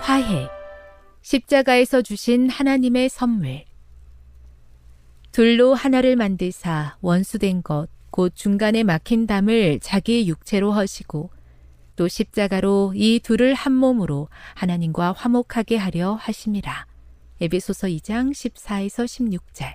화해 0.00 0.48
십자가에서 1.22 2.02
주신 2.02 2.48
하나님의 2.48 3.08
선물 3.08 3.64
둘로 5.32 5.74
하나를 5.74 6.16
만드사 6.16 6.96
원수된 7.00 7.62
것 7.62 7.88
곧 8.10 8.32
중간에 8.34 8.82
막힌 8.82 9.26
담을 9.26 9.78
자기 9.80 10.28
육체로 10.28 10.72
허시고 10.72 11.30
또 11.96 12.08
십자가로 12.08 12.92
이 12.96 13.20
둘을 13.20 13.54
한 13.54 13.72
몸으로 13.72 14.28
하나님과 14.54 15.12
화목하게 15.12 15.76
하려 15.76 16.14
하심이라. 16.14 16.86
에베소서 17.40 17.86
2장 17.88 18.32
14에서 18.32 19.04
16절. 19.04 19.74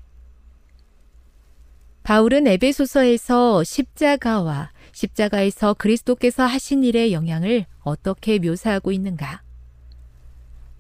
바울은 2.04 2.46
에베소서에서 2.48 3.64
십자가와 3.64 4.72
십자가에서 4.92 5.74
그리스도께서 5.74 6.46
하신 6.46 6.84
일의 6.84 7.14
영향을 7.14 7.66
어떻게 7.82 8.38
묘사하고 8.40 8.92
있는가? 8.92 9.45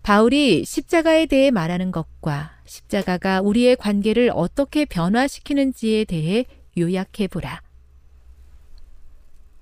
바울이 0.06 0.66
십자가에 0.66 1.26
대해 1.26 1.50
말하는 1.50 1.92
것과 1.92 2.52
십자가가 2.66 3.42
우리의 3.42 3.76
관계를 3.76 4.30
어떻게 4.36 4.86
변화시키는지에 4.86 6.06
대해 6.06 6.46
요약해 6.78 7.28
보라. 7.28 7.64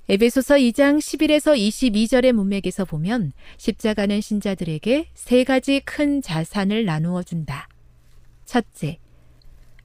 에베소서 0.09 0.55
2장 0.55 0.97
11에서 0.97 1.57
22절의 1.57 2.33
문맥에서 2.33 2.83
보면 2.83 3.31
십자가는 3.55 4.19
신자들에게 4.19 5.07
세 5.13 5.45
가지 5.45 5.79
큰 5.79 6.21
자산을 6.21 6.83
나누어 6.83 7.23
준다. 7.23 7.69
첫째, 8.43 8.99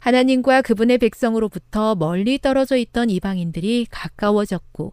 하나님과 0.01 0.63
그분의 0.63 0.99
백성으로부터 0.99 1.95
멀리 1.95 2.37
떨어져 2.41 2.77
있던 2.79 3.11
이방인들이 3.11 3.87
가까워졌고 3.93 4.93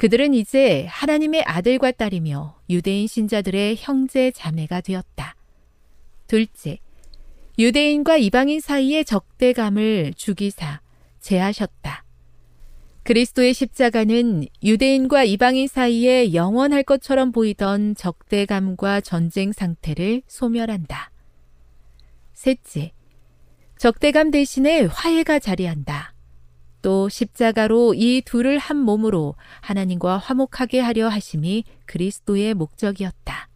그들은 0.00 0.32
이제 0.32 0.86
하나님의 0.88 1.42
아들과 1.44 1.90
딸이며 1.90 2.56
유대인 2.70 3.06
신자들의 3.06 3.76
형제 3.80 4.30
자매가 4.30 4.80
되었다. 4.80 5.36
둘째, 6.26 6.78
유대인과 7.58 8.16
이방인 8.16 8.60
사이의 8.60 9.04
적대감을 9.04 10.14
죽이사 10.16 10.80
제하셨다. 11.20 12.04
그리스도의 13.02 13.52
십자가는 13.52 14.46
유대인과 14.62 15.24
이방인 15.24 15.68
사이에 15.68 16.32
영원할 16.32 16.82
것처럼 16.82 17.30
보이던 17.30 17.94
적대감과 17.94 19.02
전쟁 19.02 19.52
상태를 19.52 20.22
소멸한다. 20.26 21.10
셋째, 22.32 22.92
적대감 23.76 24.30
대신에 24.30 24.80
화해가 24.86 25.40
자리한다. 25.40 26.09
또 26.82 27.08
십자가로 27.08 27.94
이 27.94 28.22
둘을 28.24 28.58
한 28.58 28.76
몸으로 28.76 29.34
하나님과 29.60 30.18
화목하게 30.18 30.80
하려 30.80 31.08
하심이 31.08 31.64
그리스도의 31.86 32.54
목적이었다. 32.54 33.48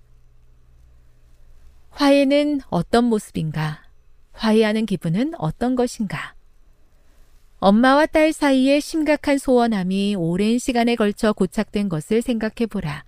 화해는 1.91 2.61
어떤 2.71 3.05
모습인가? 3.05 3.83
화해하는 4.33 4.85
기분은 4.85 5.35
어떤 5.39 5.77
것인가? 5.77 6.35
엄마와 7.61 8.07
딸 8.07 8.33
사이에 8.33 8.81
심각한 8.81 9.39
소원함이 9.39 10.17
오랜 10.17 10.59
시간에 10.59 10.97
걸쳐 10.97 11.33
고착된 11.33 11.89
것을 11.89 12.21
생각해 12.21 12.67
보라. 12.69 13.05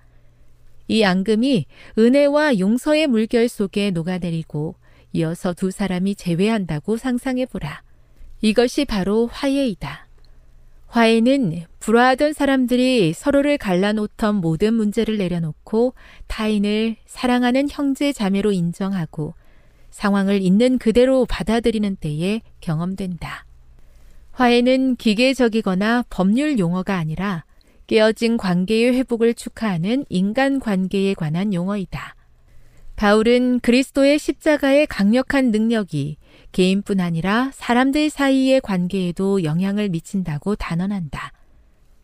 이 0.88 1.04
앙금이 1.04 1.66
은혜와 1.98 2.58
용서의 2.58 3.08
물결 3.08 3.48
속에 3.48 3.90
녹아내리고 3.90 4.76
이어서 5.12 5.52
두 5.52 5.70
사람이 5.70 6.14
재회한다고 6.14 6.96
상상해 6.96 7.44
보라. 7.44 7.82
이것이 8.40 8.84
바로 8.84 9.26
화해이다. 9.26 10.05
화해는 10.86 11.64
불화하던 11.80 12.32
사람들이 12.32 13.12
서로를 13.12 13.58
갈라놓던 13.58 14.36
모든 14.36 14.74
문제를 14.74 15.18
내려놓고 15.18 15.94
타인을 16.26 16.96
사랑하는 17.06 17.68
형제 17.70 18.12
자매로 18.12 18.52
인정하고 18.52 19.34
상황을 19.90 20.40
있는 20.42 20.78
그대로 20.78 21.26
받아들이는 21.26 21.96
때에 21.96 22.42
경험된다. 22.60 23.46
화해는 24.32 24.96
기계적이거나 24.96 26.04
법률 26.10 26.58
용어가 26.58 26.96
아니라 26.96 27.44
깨어진 27.86 28.36
관계의 28.36 28.94
회복을 28.94 29.34
축하하는 29.34 30.04
인간 30.08 30.60
관계에 30.60 31.14
관한 31.14 31.54
용어이다. 31.54 32.14
바울은 32.96 33.60
그리스도의 33.60 34.18
십자가의 34.18 34.86
강력한 34.86 35.50
능력이 35.50 36.16
개인뿐 36.56 37.00
아니라 37.00 37.50
사람들 37.52 38.08
사이의 38.08 38.62
관계에도 38.62 39.44
영향을 39.44 39.90
미친다고 39.90 40.56
단언한다. 40.56 41.34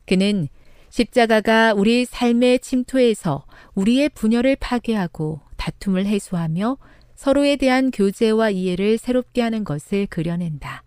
그는 0.04 0.46
십자가가 0.90 1.72
우리 1.72 2.04
삶의 2.04 2.58
침투에서 2.58 3.46
우리의 3.74 4.10
분열을 4.10 4.56
파괴하고 4.56 5.40
다툼을 5.56 6.04
해소하며 6.04 6.76
서로에 7.14 7.56
대한 7.56 7.90
교제와 7.90 8.50
이해를 8.50 8.98
새롭게 8.98 9.40
하는 9.40 9.64
것을 9.64 10.06
그려낸다. 10.08 10.84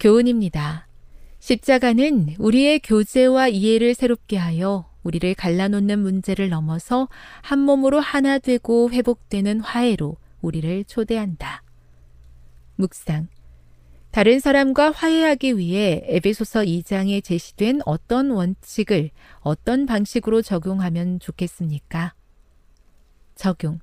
교훈입니다. 0.00 0.88
십자가는 1.38 2.36
우리의 2.38 2.78
교제와 2.78 3.48
이해를 3.48 3.92
새롭게 3.92 4.38
하여 4.38 4.88
우리를 5.02 5.34
갈라놓는 5.34 5.98
문제를 5.98 6.48
넘어서 6.48 7.10
한 7.42 7.58
몸으로 7.58 8.00
하나 8.00 8.38
되고 8.38 8.90
회복되는 8.90 9.60
화해로 9.60 10.16
우리를 10.40 10.84
초대한다. 10.84 11.62
묵상. 12.76 13.28
다른 14.10 14.40
사람과 14.40 14.90
화해하기 14.90 15.58
위해 15.58 16.02
에베소서 16.06 16.60
2장에 16.62 17.22
제시된 17.22 17.80
어떤 17.84 18.30
원칙을 18.30 19.10
어떤 19.40 19.86
방식으로 19.86 20.42
적용하면 20.42 21.20
좋겠습니까? 21.20 22.14
적용. 23.34 23.80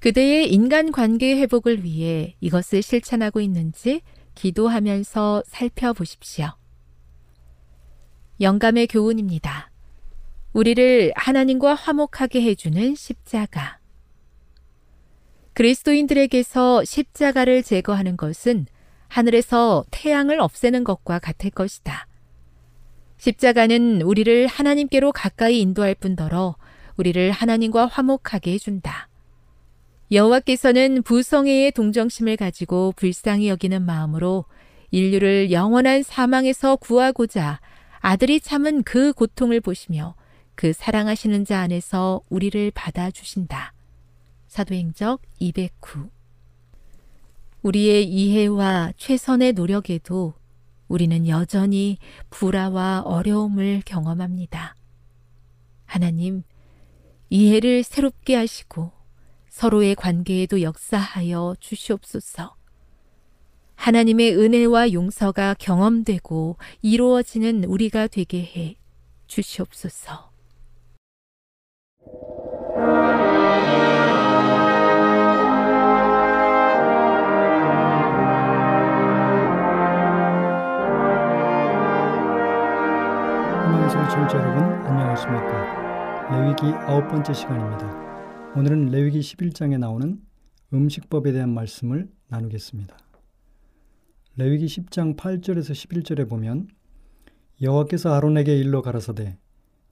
그대의 0.00 0.52
인간 0.52 0.92
관계 0.92 1.36
회복을 1.40 1.84
위해 1.84 2.36
이것을 2.40 2.82
실천하고 2.82 3.40
있는지 3.40 4.02
기도하면서 4.34 5.42
살펴보십시오. 5.46 6.46
영감의 8.40 8.86
교훈입니다. 8.86 9.70
우리를 10.52 11.12
하나님과 11.16 11.74
화목하게 11.74 12.42
해주는 12.42 12.94
십자가. 12.94 13.77
그리스도인들에게서 15.58 16.84
십자가를 16.84 17.64
제거하는 17.64 18.16
것은 18.16 18.66
하늘에서 19.08 19.84
태양을 19.90 20.38
없애는 20.38 20.84
것과 20.84 21.18
같을 21.18 21.50
것이다. 21.50 22.06
십자가는 23.16 24.02
우리를 24.02 24.46
하나님께로 24.46 25.10
가까이 25.10 25.60
인도할 25.60 25.96
뿐더러 25.96 26.54
우리를 26.96 27.32
하나님과 27.32 27.86
화목하게 27.86 28.52
해준다. 28.52 29.08
여호와께서는 30.12 31.02
부성애의 31.02 31.72
동정심을 31.72 32.36
가지고 32.36 32.92
불쌍히 32.94 33.48
여기는 33.48 33.82
마음으로 33.82 34.44
인류를 34.92 35.50
영원한 35.50 36.04
사망에서 36.04 36.76
구하고자 36.76 37.58
아들이 37.98 38.40
참은 38.40 38.84
그 38.84 39.12
고통을 39.12 39.60
보시며 39.60 40.14
그 40.54 40.72
사랑하시는 40.72 41.44
자 41.44 41.58
안에서 41.58 42.20
우리를 42.30 42.70
받아주신다. 42.76 43.72
사도행적 44.58 45.22
209 45.38 46.10
우리의 47.62 48.08
이해와 48.08 48.92
최선의 48.96 49.52
노력에도 49.52 50.34
우리는 50.88 51.28
여전히 51.28 51.98
불화와 52.30 53.02
어려움을 53.02 53.82
경험합니다. 53.86 54.74
하나님, 55.84 56.42
이해를 57.30 57.84
새롭게 57.84 58.34
하시고 58.34 58.90
서로의 59.48 59.94
관계에도 59.94 60.60
역사하여 60.62 61.54
주시옵소서. 61.60 62.56
하나님의 63.76 64.36
은혜와 64.36 64.92
용서가 64.92 65.54
경험되고 65.54 66.56
이루어지는 66.82 67.62
우리가 67.62 68.08
되게 68.08 68.42
해 68.42 68.76
주시옵소서. 69.28 70.27
희망의 83.68 83.90
청취자 83.90 84.38
여러분 84.38 84.62
안녕하십니까 84.86 86.30
레위기 86.30 86.66
아홉 86.86 87.06
번째 87.08 87.34
시간입니다 87.34 88.52
오늘은 88.56 88.86
레위기 88.86 89.20
11장에 89.20 89.78
나오는 89.78 90.22
음식법에 90.72 91.32
대한 91.32 91.52
말씀을 91.52 92.08
나누겠습니다 92.28 92.96
레위기 94.36 94.64
10장 94.66 95.16
8절에서 95.16 95.72
11절에 95.72 96.26
보면 96.30 96.68
여호와께서 97.60 98.14
아론에게 98.14 98.56
일러 98.56 98.80
가라사대 98.80 99.36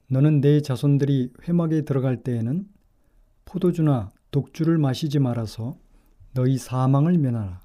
너는 0.09 0.41
내 0.41 0.63
자손들이 0.63 1.35
회막에 1.47 1.83
들어갈 1.83 2.23
때에는 2.23 2.67
포도주나 3.45 4.11
독주를 4.31 4.79
마시지 4.79 5.19
말아서 5.19 5.77
너희 6.33 6.57
사망을 6.57 7.19
면하라. 7.19 7.61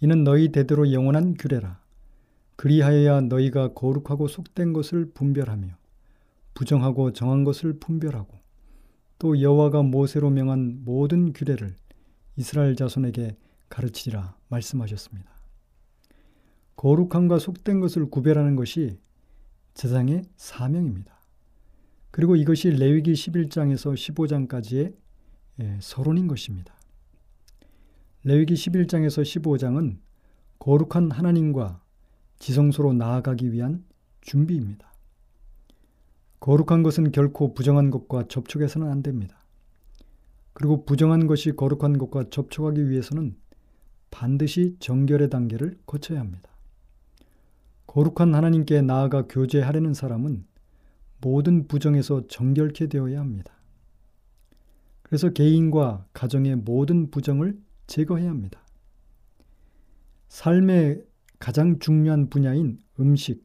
이는 0.00 0.24
너희 0.24 0.50
대대로 0.50 0.92
영원한 0.92 1.34
규례라. 1.34 1.79
그리하여야 2.60 3.22
너희가 3.22 3.72
거룩하고 3.72 4.28
속된 4.28 4.74
것을 4.74 5.12
분별하며 5.14 5.68
부정하고 6.52 7.14
정한 7.14 7.42
것을 7.42 7.78
분별하고 7.78 8.38
또 9.18 9.40
여호와가 9.40 9.82
모세로 9.82 10.28
명한 10.28 10.84
모든 10.84 11.32
규례를 11.32 11.74
이스라엘 12.36 12.76
자손에게 12.76 13.38
가르치리라 13.70 14.36
말씀하셨습니다. 14.48 15.30
거룩함과 16.76 17.38
속된 17.38 17.80
것을 17.80 18.10
구별하는 18.10 18.56
것이 18.56 18.98
제상의 19.72 20.24
사명입니다. 20.36 21.18
그리고 22.10 22.36
이것이 22.36 22.68
레위기 22.68 23.14
11장에서 23.14 23.94
15장까지의 23.94 24.94
예, 25.62 25.78
서론인 25.80 26.28
것입니다. 26.28 26.74
레위기 28.22 28.52
11장에서 28.52 29.22
15장은 29.22 29.96
거룩한 30.58 31.10
하나님과 31.10 31.80
지성소로 32.40 32.94
나아가기 32.94 33.52
위한 33.52 33.84
준비입니다. 34.22 34.92
거룩한 36.40 36.82
것은 36.82 37.12
결코 37.12 37.54
부정한 37.54 37.90
것과 37.90 38.26
접촉해서는 38.28 38.90
안 38.90 39.02
됩니다. 39.02 39.38
그리고 40.52 40.84
부정한 40.84 41.26
것이 41.26 41.52
거룩한 41.52 41.98
것과 41.98 42.30
접촉하기 42.30 42.90
위해서는 42.90 43.36
반드시 44.10 44.76
정결의 44.80 45.30
단계를 45.30 45.78
거쳐야 45.86 46.18
합니다. 46.18 46.50
거룩한 47.86 48.34
하나님께 48.34 48.82
나아가 48.82 49.26
교제하려는 49.26 49.94
사람은 49.94 50.44
모든 51.20 51.68
부정에서 51.68 52.26
정결케 52.26 52.86
되어야 52.88 53.20
합니다. 53.20 53.52
그래서 55.02 55.28
개인과 55.30 56.06
가정의 56.12 56.56
모든 56.56 57.10
부정을 57.10 57.60
제거해야 57.86 58.30
합니다. 58.30 58.62
삶의 60.28 61.04
가장 61.40 61.78
중요한 61.78 62.28
분야인 62.28 62.78
음식, 63.00 63.42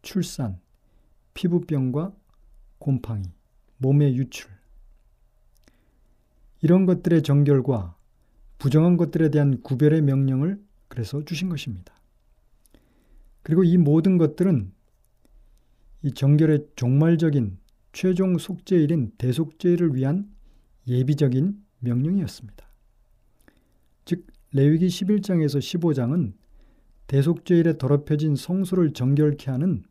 출산, 0.00 0.60
피부병과 1.34 2.14
곰팡이, 2.78 3.24
몸의 3.78 4.16
유출. 4.16 4.48
이런 6.62 6.86
것들의 6.86 7.22
정결과 7.22 7.96
부정한 8.58 8.96
것들에 8.96 9.30
대한 9.30 9.60
구별의 9.60 10.02
명령을 10.02 10.64
그래서 10.88 11.24
주신 11.24 11.48
것입니다. 11.48 11.92
그리고 13.42 13.64
이 13.64 13.76
모든 13.76 14.18
것들은 14.18 14.72
이 16.02 16.12
정결의 16.12 16.68
종말적인 16.76 17.58
최종 17.92 18.38
속죄일인 18.38 19.12
대속죄를 19.18 19.96
위한 19.96 20.30
예비적인 20.86 21.60
명령이었습니다. 21.80 22.66
즉 24.04 24.26
레위기 24.52 24.86
11장에서 24.86 25.58
15장은 25.58 26.34
대속죄일에 27.06 27.78
더럽혀진 27.78 28.36
성소를 28.36 28.92
정결케 28.92 29.50
하는 29.50 29.84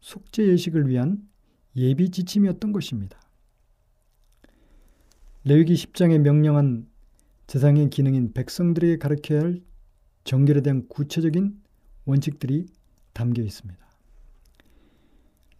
속죄 0.00 0.46
예식을 0.46 0.88
위한 0.88 1.26
예비 1.76 2.10
지침이었던 2.10 2.72
것입니다. 2.72 3.20
레위기 5.44 5.74
10장에 5.74 6.18
명령한 6.18 6.88
제상의 7.46 7.90
기능인 7.90 8.32
백성들에게 8.32 8.98
가르쳐야 8.98 9.40
할 9.40 9.60
정결에 10.24 10.60
대한 10.62 10.86
구체적인 10.88 11.60
원칙들이 12.04 12.66
담겨 13.12 13.42
있습니다. 13.42 13.86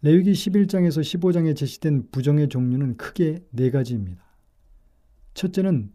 레위기 0.02 0.32
11장에서 0.32 1.00
15장에 1.00 1.56
제시된 1.56 2.10
부정의 2.10 2.48
종류는 2.48 2.96
크게 2.96 3.44
네 3.50 3.70
가지입니다. 3.70 4.22
첫째는 5.34 5.92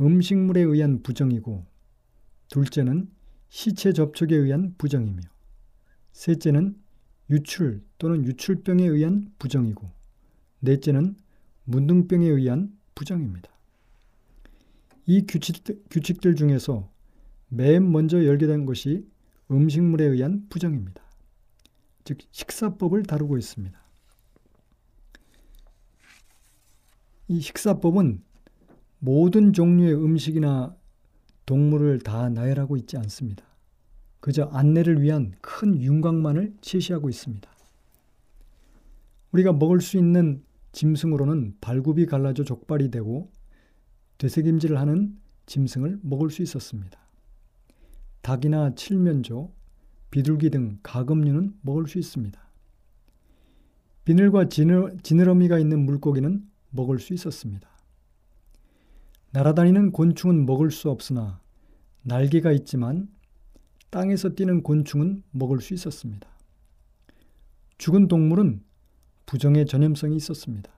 음식물에 0.00 0.60
의한 0.60 1.02
부정이고, 1.02 1.66
둘째는 2.48 3.10
시체 3.50 3.92
접촉에 3.92 4.34
의한 4.34 4.74
부정이며, 4.78 5.20
셋째는 6.12 6.76
유출 7.30 7.82
또는 7.98 8.24
유출병에 8.24 8.84
의한 8.86 9.32
부정이고, 9.38 9.90
넷째는 10.60 11.16
문둥병에 11.64 12.26
의한 12.26 12.72
부정입니다. 12.94 13.50
이 15.06 15.26
규칙, 15.26 15.64
규칙들 15.90 16.36
중에서 16.36 16.88
맨 17.48 17.90
먼저 17.90 18.24
열게 18.24 18.46
된 18.46 18.66
것이 18.66 19.04
음식물에 19.50 20.04
의한 20.04 20.46
부정입니다. 20.48 21.02
즉 22.04 22.18
식사법을 22.30 23.02
다루고 23.02 23.36
있습니다. 23.36 23.78
이 27.28 27.40
식사법은 27.40 28.22
모든 29.00 29.52
종류의 29.52 29.94
음식이나 29.94 30.76
동물을 31.46 32.00
다 32.00 32.28
나열하고 32.28 32.76
있지 32.76 32.96
않습니다. 32.96 33.44
그저 34.20 34.44
안내를 34.44 35.00
위한 35.02 35.32
큰 35.40 35.80
윤곽만을 35.80 36.54
제시하고 36.60 37.08
있습니다. 37.08 37.50
우리가 39.32 39.52
먹을 39.52 39.80
수 39.80 39.96
있는 39.96 40.42
짐승으로는 40.72 41.56
발굽이 41.60 42.06
갈라져 42.06 42.44
족발이 42.44 42.90
되고 42.90 43.30
되새김질을 44.18 44.78
하는 44.78 45.18
짐승을 45.46 46.00
먹을 46.02 46.30
수 46.30 46.42
있었습니다. 46.42 46.98
닭이나 48.22 48.74
칠면조, 48.74 49.52
비둘기 50.10 50.50
등 50.50 50.78
가금류는 50.82 51.54
먹을 51.62 51.86
수 51.86 51.98
있습니다. 51.98 52.40
비늘과 54.04 54.48
지느러, 54.48 54.90
지느러미가 55.02 55.58
있는 55.58 55.84
물고기는 55.86 56.48
먹을 56.70 56.98
수 56.98 57.14
있었습니다. 57.14 57.68
날아다니는 59.32 59.92
곤충은 59.92 60.44
먹을 60.44 60.70
수 60.70 60.90
없으나 60.90 61.40
날개가 62.02 62.52
있지만 62.52 63.08
땅에서 63.90 64.30
뛰는 64.30 64.62
곤충은 64.62 65.22
먹을 65.30 65.60
수 65.60 65.74
있었습니다. 65.74 66.28
죽은 67.78 68.08
동물은 68.08 68.62
부정의 69.26 69.66
전염성이 69.66 70.16
있었습니다. 70.16 70.70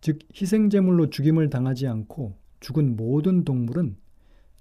즉 0.00 0.20
희생제물로 0.34 1.10
죽임을 1.10 1.50
당하지 1.50 1.86
않고 1.86 2.36
죽은 2.60 2.96
모든 2.96 3.44
동물은 3.44 3.96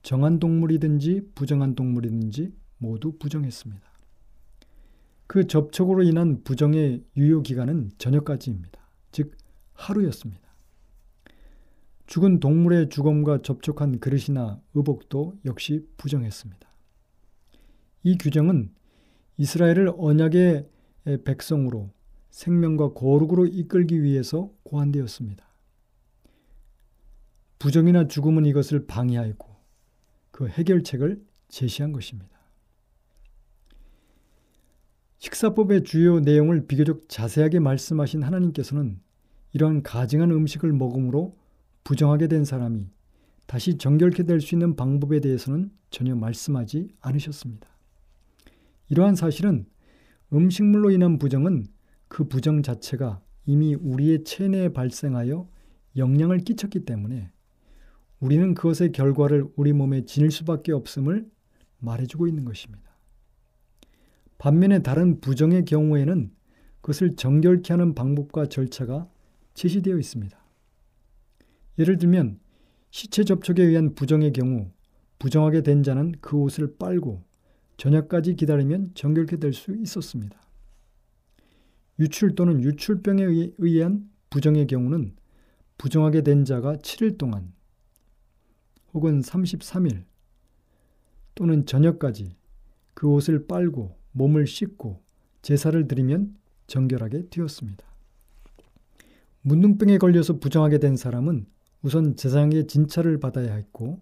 정한 0.01 0.39
동물이든지 0.39 1.31
부정한 1.35 1.75
동물이든지 1.75 2.51
모두 2.79 3.17
부정했습니다. 3.17 3.91
그 5.27 5.47
접촉으로 5.47 6.03
인한 6.03 6.43
부정의 6.43 7.03
유효 7.15 7.41
기간은 7.41 7.91
저녁까지입니다. 7.97 8.81
즉 9.11 9.37
하루였습니다. 9.73 10.50
죽은 12.11 12.41
동물의 12.41 12.89
주검과 12.89 13.41
접촉한 13.41 14.01
그릇이나 14.01 14.59
의복도 14.73 15.39
역시 15.45 15.87
부정했습니다. 15.95 16.69
이 18.03 18.17
규정은 18.17 18.73
이스라엘을 19.37 19.93
언약의 19.95 20.67
백성으로 21.23 21.89
생명과 22.29 22.91
거룩으로 22.95 23.45
이끌기 23.45 24.03
위해서 24.03 24.51
고안되었습니다. 24.63 25.47
부정이나 27.59 28.09
죽음은 28.09 28.45
이것을 28.45 28.87
방해하고 28.87 29.47
그 30.31 30.49
해결책을 30.49 31.23
제시한 31.47 31.93
것입니다. 31.93 32.37
식사법의 35.19 35.85
주요 35.85 36.19
내용을 36.19 36.67
비교적 36.67 37.07
자세하게 37.07 37.59
말씀하신 37.59 38.23
하나님께서는 38.23 38.99
이러한 39.53 39.83
가증한 39.83 40.29
음식을 40.31 40.73
먹음으로 40.73 41.39
부정하게 41.83 42.27
된 42.27 42.45
사람이 42.45 42.87
다시 43.47 43.77
정결케 43.77 44.23
될 44.23 44.39
수 44.39 44.55
있는 44.55 44.75
방법에 44.75 45.19
대해서는 45.19 45.71
전혀 45.89 46.15
말씀하지 46.15 46.89
않으셨습니다. 47.01 47.67
이러한 48.89 49.15
사실은 49.15 49.65
음식물로 50.33 50.91
인한 50.91 51.17
부정은 51.17 51.65
그 52.07 52.27
부정 52.27 52.61
자체가 52.63 53.21
이미 53.45 53.75
우리의 53.75 54.23
체내에 54.23 54.69
발생하여 54.69 55.49
영향을 55.97 56.39
끼쳤기 56.39 56.85
때문에 56.85 57.29
우리는 58.19 58.53
그것의 58.53 58.91
결과를 58.91 59.47
우리 59.55 59.73
몸에 59.73 60.05
지닐 60.05 60.31
수밖에 60.31 60.71
없음을 60.71 61.29
말해주고 61.79 62.27
있는 62.27 62.45
것입니다. 62.45 62.91
반면에 64.37 64.79
다른 64.79 65.19
부정의 65.19 65.65
경우에는 65.65 66.31
그것을 66.81 67.15
정결케 67.15 67.73
하는 67.73 67.93
방법과 67.93 68.47
절차가 68.47 69.09
제시되어 69.53 69.97
있습니다. 69.97 70.40
예를 71.81 71.97
들면 71.97 72.39
시체 72.91 73.23
접촉에 73.23 73.63
의한 73.63 73.95
부정의 73.95 74.33
경우 74.33 74.69
부정하게 75.17 75.63
된 75.63 75.81
자는 75.81 76.13
그 76.21 76.37
옷을 76.37 76.75
빨고 76.77 77.23
저녁까지 77.77 78.35
기다리면 78.35 78.91
정결케 78.93 79.37
될 79.37 79.51
수 79.53 79.75
있었습니다. 79.75 80.39
유출 81.99 82.35
또는 82.35 82.61
유출병에 82.61 83.25
의한 83.57 84.09
부정의 84.29 84.67
경우는 84.67 85.15
부정하게 85.79 86.21
된 86.21 86.45
자가 86.45 86.77
7일 86.77 87.17
동안 87.17 87.51
혹은 88.93 89.21
33일 89.21 90.03
또는 91.33 91.65
저녁까지 91.65 92.35
그 92.93 93.07
옷을 93.07 93.47
빨고 93.47 93.97
몸을 94.11 94.45
씻고 94.45 95.01
제사를 95.41 95.87
드리면 95.87 96.35
정결하게 96.67 97.29
되었습니다. 97.29 97.83
문둥병에 99.41 99.97
걸려서 99.97 100.37
부정하게 100.37 100.77
된 100.77 100.95
사람은 100.95 101.47
우선 101.83 102.15
제사장의 102.15 102.67
진찰을 102.67 103.19
받아야 103.19 103.55
했고 103.55 103.99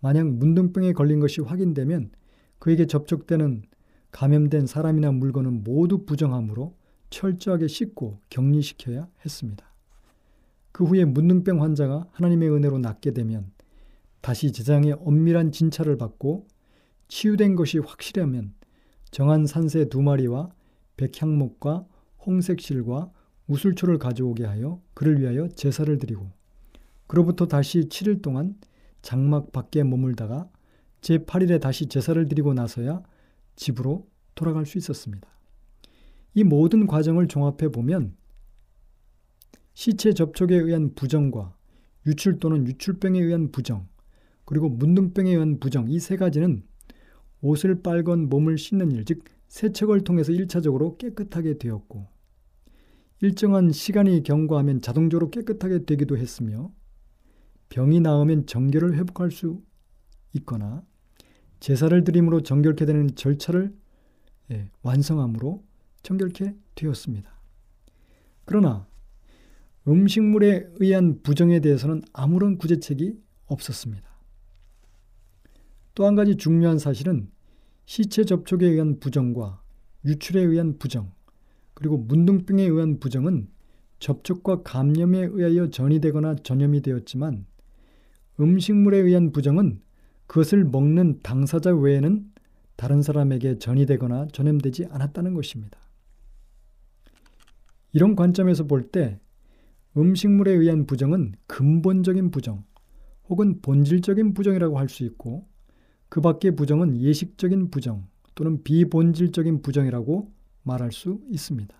만약 0.00 0.28
문둥병에 0.28 0.92
걸린 0.92 1.20
것이 1.20 1.40
확인되면 1.40 2.10
그에게 2.58 2.86
접촉되는 2.86 3.62
감염된 4.10 4.66
사람이나 4.66 5.12
물건은 5.12 5.64
모두 5.64 6.04
부정하므로 6.04 6.76
철저하게 7.10 7.68
씻고 7.68 8.20
격리시켜야 8.30 9.08
했습니다. 9.24 9.64
그 10.72 10.84
후에 10.84 11.04
문둥병 11.04 11.62
환자가 11.62 12.08
하나님의 12.12 12.50
은혜로 12.50 12.78
낫게 12.78 13.12
되면 13.12 13.52
다시 14.20 14.52
제장의 14.52 14.96
엄밀한 15.00 15.52
진찰을 15.52 15.96
받고 15.98 16.48
치유된 17.08 17.54
것이 17.54 17.78
확실하면 17.78 18.54
정한 19.10 19.46
산새 19.46 19.88
두 19.88 20.02
마리와 20.02 20.50
백향목과 20.96 21.86
홍색실과 22.26 23.12
우술초를 23.46 23.98
가져오게 23.98 24.44
하여 24.44 24.80
그를 24.94 25.20
위하여 25.20 25.48
제사를 25.48 25.96
드리고 25.98 26.30
그로부터 27.14 27.46
다시 27.46 27.82
7일 27.82 28.22
동안 28.22 28.56
장막 29.00 29.52
밖에 29.52 29.84
머물다가 29.84 30.50
제8일에 31.00 31.60
다시 31.60 31.86
제사를 31.86 32.26
드리고 32.26 32.54
나서야 32.54 33.04
집으로 33.54 34.08
돌아갈 34.34 34.66
수 34.66 34.78
있었습니다. 34.78 35.28
이 36.34 36.42
모든 36.42 36.88
과정을 36.88 37.28
종합해 37.28 37.68
보면 37.70 38.16
시체 39.74 40.12
접촉에 40.12 40.56
의한 40.56 40.92
부정과 40.96 41.56
유출 42.04 42.40
또는 42.40 42.66
유출병에 42.66 43.20
의한 43.20 43.52
부정, 43.52 43.86
그리고 44.44 44.68
문둥병에 44.68 45.30
의한 45.30 45.60
부정 45.60 45.88
이 45.88 46.00
세 46.00 46.16
가지는 46.16 46.64
옷을 47.42 47.80
빨건 47.82 48.28
몸을 48.28 48.58
씻는 48.58 48.90
일, 48.90 49.04
즉 49.04 49.22
세척을 49.46 50.00
통해서 50.00 50.32
1차적으로 50.32 50.98
깨끗하게 50.98 51.58
되었고 51.58 52.08
일정한 53.20 53.70
시간이 53.70 54.24
경과하면 54.24 54.80
자동적으로 54.80 55.30
깨끗하게 55.30 55.84
되기도 55.84 56.18
했으며 56.18 56.72
병이 57.68 58.00
나으면 58.00 58.46
정결을 58.46 58.94
회복할 58.96 59.30
수 59.30 59.62
있거나 60.34 60.82
제사를 61.60 62.04
드림으로 62.04 62.42
정결케 62.42 62.84
되는 62.86 63.14
절차를 63.14 63.74
예, 64.50 64.68
완성함으로 64.82 65.64
정결케 66.02 66.54
되었습니다. 66.74 67.30
그러나 68.44 68.86
음식물에 69.88 70.68
의한 70.76 71.22
부정에 71.22 71.60
대해서는 71.60 72.02
아무런 72.12 72.58
구제책이 72.58 73.18
없었습니다. 73.46 74.08
또 75.94 76.06
한 76.06 76.14
가지 76.14 76.36
중요한 76.36 76.78
사실은 76.78 77.30
시체 77.86 78.24
접촉에 78.24 78.66
의한 78.66 78.98
부정과 78.98 79.62
유출에 80.04 80.42
의한 80.42 80.78
부정, 80.78 81.12
그리고 81.74 81.96
문둥병에 81.96 82.62
의한 82.64 82.98
부정은 82.98 83.48
접촉과 83.98 84.62
감염에 84.62 85.28
의하여 85.32 85.70
전이되거나 85.70 86.36
전염이 86.36 86.82
되었지만 86.82 87.46
음식물에 88.40 88.98
의한 88.98 89.32
부정은 89.32 89.80
그것을 90.26 90.64
먹는 90.64 91.20
당사자 91.22 91.74
외에는 91.74 92.32
다른 92.76 93.02
사람에게 93.02 93.58
전이되거나 93.58 94.28
전염되지 94.32 94.86
않았다는 94.86 95.34
것입니다. 95.34 95.78
이런 97.92 98.16
관점에서 98.16 98.64
볼 98.66 98.90
때 98.90 99.20
음식물에 99.96 100.50
의한 100.52 100.86
부정은 100.86 101.34
근본적인 101.46 102.30
부정 102.32 102.64
혹은 103.28 103.60
본질적인 103.62 104.34
부정이라고 104.34 104.78
할 104.78 104.88
수 104.88 105.04
있고 105.04 105.46
그 106.08 106.20
밖의 106.20 106.56
부정은 106.56 107.00
예식적인 107.00 107.70
부정 107.70 108.06
또는 108.34 108.62
비본질적인 108.64 109.62
부정이라고 109.62 110.32
말할 110.64 110.90
수 110.90 111.20
있습니다. 111.28 111.74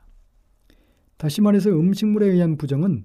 다시 1.17 1.41
말해서 1.41 1.71
음식물에 1.71 2.27
의한 2.27 2.57
부정은 2.57 3.05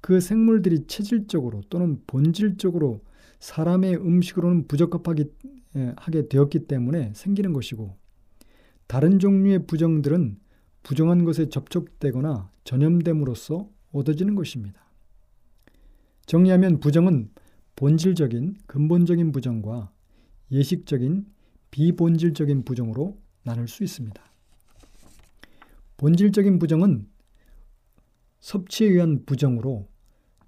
그 0.00 0.20
생물들이 0.20 0.86
체질적으로 0.86 1.62
또는 1.68 2.00
본질적으로 2.06 3.02
사람의 3.38 3.96
음식으로는 3.96 4.66
부적합하게 4.66 5.24
하게 5.96 6.28
되었기 6.28 6.66
때문에 6.66 7.12
생기는 7.14 7.52
것이고 7.52 7.96
다른 8.86 9.18
종류의 9.18 9.66
부정들은 9.66 10.38
부정한 10.82 11.24
것에 11.24 11.48
접촉되거나 11.48 12.50
전염됨으로써 12.64 13.68
얻어지는 13.92 14.34
것입니다. 14.34 14.90
정리하면 16.26 16.80
부정은 16.80 17.30
본질적인 17.76 18.56
근본적인 18.66 19.32
부정과 19.32 19.92
예식적인 20.50 21.26
비본질적인 21.70 22.64
부정으로 22.64 23.18
나눌 23.42 23.68
수 23.68 23.84
있습니다. 23.84 24.22
본질적인 25.96 26.58
부정은 26.58 27.06
섭취에 28.40 28.88
의한 28.88 29.24
부정으로 29.24 29.89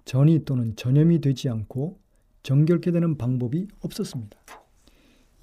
전이 0.05 0.45
또는 0.45 0.75
전염이 0.75 1.21
되지 1.21 1.49
않고 1.49 1.99
정결케 2.43 2.91
되는 2.91 3.17
방법이 3.17 3.67
없었습니다. 3.79 4.37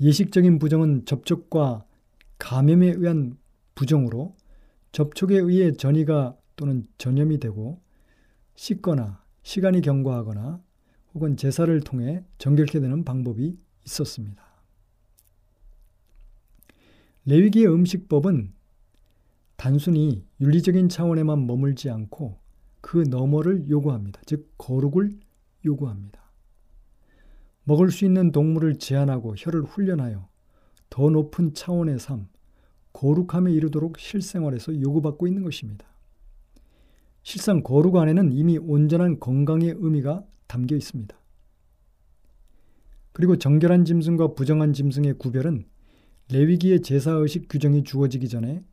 예식적인 0.00 0.58
부정은 0.58 1.04
접촉과 1.04 1.84
감염에 2.38 2.86
의한 2.88 3.36
부정으로 3.74 4.34
접촉에 4.92 5.36
의해 5.36 5.72
전이가 5.72 6.36
또는 6.56 6.86
전염이 6.98 7.38
되고 7.38 7.80
씻거나 8.54 9.22
시간이 9.42 9.80
경과하거나 9.80 10.62
혹은 11.14 11.36
제사를 11.36 11.80
통해 11.80 12.24
정결케 12.38 12.80
되는 12.80 13.04
방법이 13.04 13.58
있었습니다. 13.86 14.42
레위기의 17.26 17.66
음식법은 17.66 18.52
단순히 19.56 20.24
윤리적인 20.40 20.88
차원에만 20.88 21.46
머물지 21.46 21.90
않고 21.90 22.38
그 22.80 22.98
너머를 23.08 23.68
요구합니다. 23.68 24.20
즉 24.26 24.52
거룩을 24.58 25.18
요구합니다. 25.64 26.20
먹을 27.64 27.90
수 27.90 28.04
있는 28.04 28.32
동물을 28.32 28.78
제한하고 28.78 29.34
혀를 29.36 29.62
훈련하여 29.62 30.28
더 30.88 31.10
높은 31.10 31.54
차원의 31.54 31.98
삶, 31.98 32.28
거룩함에 32.92 33.52
이르도록 33.52 33.98
실생활에서 33.98 34.80
요구받고 34.80 35.26
있는 35.26 35.42
것입니다. 35.42 35.86
실상 37.22 37.62
거룩 37.62 37.96
안에는 37.96 38.32
이미 38.32 38.58
온전한 38.58 39.20
건강의 39.20 39.74
의미가 39.78 40.24
담겨 40.46 40.74
있습니다. 40.74 41.16
그리고 43.12 43.36
정결한 43.36 43.84
짐승과 43.84 44.34
부정한 44.34 44.72
짐승의 44.72 45.14
구별은 45.18 45.64
레위기의 46.32 46.80
제사의식 46.80 47.48
규정이 47.48 47.84
주어지기 47.84 48.28
전에 48.28 48.64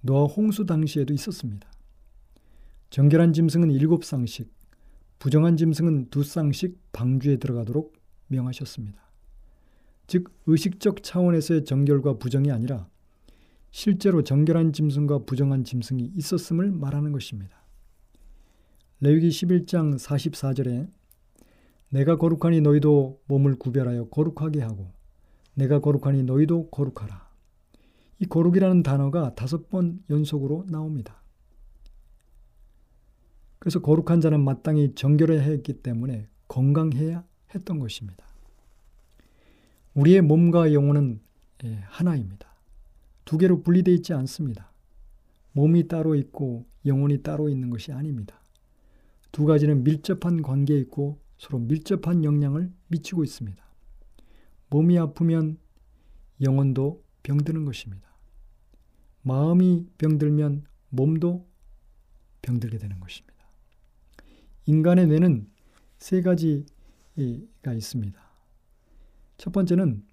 노아 0.00 0.24
홍수 0.24 0.64
당시에도 0.64 1.12
있었습니다. 1.12 1.69
정결한 2.90 3.32
짐승은 3.32 3.70
일곱 3.70 4.04
쌍씩, 4.04 4.52
부정한 5.20 5.56
짐승은 5.56 6.10
두 6.10 6.24
쌍씩 6.24 6.76
방주에 6.90 7.36
들어가도록 7.36 7.94
명하셨습니다. 8.26 9.00
즉 10.08 10.32
의식적 10.46 11.04
차원에서의 11.04 11.64
정결과 11.64 12.18
부정이 12.18 12.50
아니라 12.50 12.88
실제로 13.70 14.24
정결한 14.24 14.72
짐승과 14.72 15.20
부정한 15.20 15.62
짐승이 15.62 16.14
있었음을 16.16 16.72
말하는 16.72 17.12
것입니다. 17.12 17.64
레위기 18.98 19.28
11장 19.28 19.96
44절에 19.96 20.90
내가 21.90 22.16
거룩하니 22.16 22.60
너희도 22.60 23.22
몸을 23.26 23.54
구별하여 23.56 24.08
거룩하게 24.08 24.62
하고 24.62 24.92
내가 25.54 25.78
거룩하니 25.78 26.24
너희도 26.24 26.70
거룩하라. 26.70 27.30
이 28.18 28.26
거룩이라는 28.26 28.82
단어가 28.82 29.34
다섯 29.36 29.70
번 29.70 30.02
연속으로 30.10 30.66
나옵니다. 30.68 31.19
그래서 33.60 33.80
거룩한 33.80 34.20
자는 34.20 34.42
마땅히 34.42 34.94
정결해야 34.94 35.42
했기 35.42 35.74
때문에 35.74 36.26
건강해야 36.48 37.24
했던 37.54 37.78
것입니다. 37.78 38.26
우리의 39.94 40.22
몸과 40.22 40.72
영혼은 40.72 41.20
예, 41.64 41.74
하나입니다. 41.86 42.48
두 43.24 43.36
개로 43.38 43.62
분리되어 43.62 43.94
있지 43.94 44.14
않습니다. 44.14 44.72
몸이 45.52 45.88
따로 45.88 46.14
있고 46.14 46.66
영혼이 46.86 47.22
따로 47.22 47.48
있는 47.48 47.70
것이 47.70 47.92
아닙니다. 47.92 48.40
두 49.30 49.44
가지는 49.44 49.84
밀접한 49.84 50.42
관계에 50.42 50.78
있고 50.80 51.20
서로 51.36 51.58
밀접한 51.58 52.24
영향을 52.24 52.72
미치고 52.88 53.24
있습니다. 53.24 53.62
몸이 54.70 54.98
아프면 54.98 55.58
영혼도 56.40 57.04
병드는 57.22 57.66
것입니다. 57.66 58.08
마음이 59.22 59.86
병들면 59.98 60.64
몸도 60.88 61.46
병들게 62.42 62.78
되는 62.78 62.98
것입니다. 63.00 63.29
인간의 64.70 65.08
뇌는 65.08 65.48
세 65.98 66.22
가지가 66.22 67.72
있습니다. 67.74 68.20
첫 69.36 69.52
번째는 69.52 70.04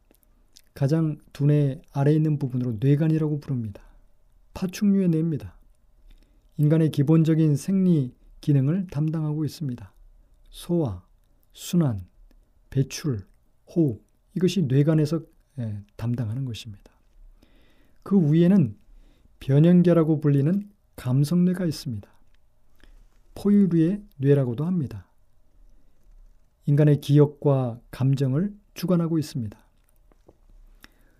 가장 0.74 1.20
두뇌 1.32 1.80
아래 1.92 2.12
있는 2.12 2.40
부분으로 2.40 2.78
뇌관이라고 2.80 3.40
부릅니다. 3.40 3.84
파충류의 4.56 5.10
뇌입니다. 5.10 5.56
인간의 6.58 6.90
기본적인 6.90 7.56
생리 7.56 8.16
기능을 8.42 8.88
담당하고 8.88 9.46
있습니다. 9.46 9.94
소화, 10.50 11.06
순환, 11.54 12.08
배출, 12.72 13.28
호흡 13.68 14.04
이것이 14.36 14.64
뇌관에서 14.64 15.22
예, 15.60 15.84
담당하는 15.98 16.46
것입니다. 16.46 16.92
그 18.02 18.34
위에는 18.34 18.76
변연계라고 19.40 20.20
불리는 20.20 20.68
감성뇌가 20.96 21.66
있습니다. 21.68 22.17
포유류의 23.38 24.02
뇌라고도 24.18 24.66
합니다. 24.66 25.06
인간의 26.66 27.02
기억과 27.02 27.80
감정을 27.92 28.54
주관하고 28.74 29.20
있습니다. 29.20 29.58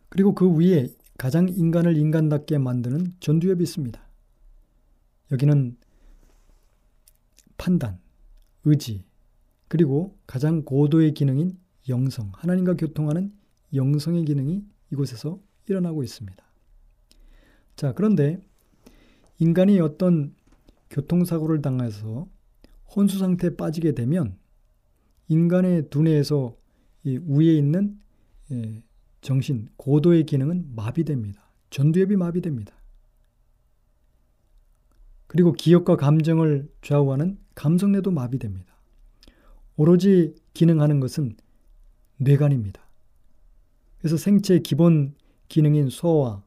그리고 0.10 0.34
그 0.34 0.52
위에 0.58 0.90
가장 1.18 1.48
인간을 1.48 1.96
인간답게 1.96 2.58
만드는 2.58 3.14
전두엽이 3.20 3.62
있습니다. 3.64 4.02
여기는 5.32 5.78
판단, 7.58 8.00
의지, 8.66 9.04
그리고 9.68 10.18
가장 10.26 10.64
고도의 10.64 11.14
기능인 11.14 11.58
영성, 11.88 12.32
하나님과 12.34 12.76
교통하는 12.76 13.34
영성의 13.74 14.26
기능이 14.26 14.64
이곳에서 14.92 15.40
일어나고 15.68 16.04
있습니다. 16.04 16.44
자, 17.76 17.94
그런데 17.94 18.42
인간이 19.40 19.80
어떤 19.80 20.36
교통사고를 20.90 21.62
당해서 21.62 22.28
혼수 22.96 23.18
상태에 23.18 23.56
빠지게 23.56 23.94
되면 23.94 24.38
인간의 25.28 25.90
두뇌에서 25.90 26.56
위에 27.04 27.54
있는 27.54 28.00
예, 28.52 28.82
정신, 29.22 29.68
고도의 29.78 30.26
기능은 30.26 30.74
마비됩니다. 30.76 31.42
전두엽이 31.70 32.16
마비됩니다. 32.16 32.74
그리고 35.28 35.52
기억과 35.52 35.98
감정을 35.98 36.70
좌우하는 36.82 37.38
감성뇌도 37.56 38.12
마비됩니다. 38.12 38.74
오로지 39.76 40.34
기능하는 40.54 41.00
것은 41.00 41.36
뇌관입니다. 42.18 42.82
그래서 44.00 44.16
생체의 44.16 44.64
기본 44.64 45.14
기능인 45.50 45.90
소화, 45.90 46.44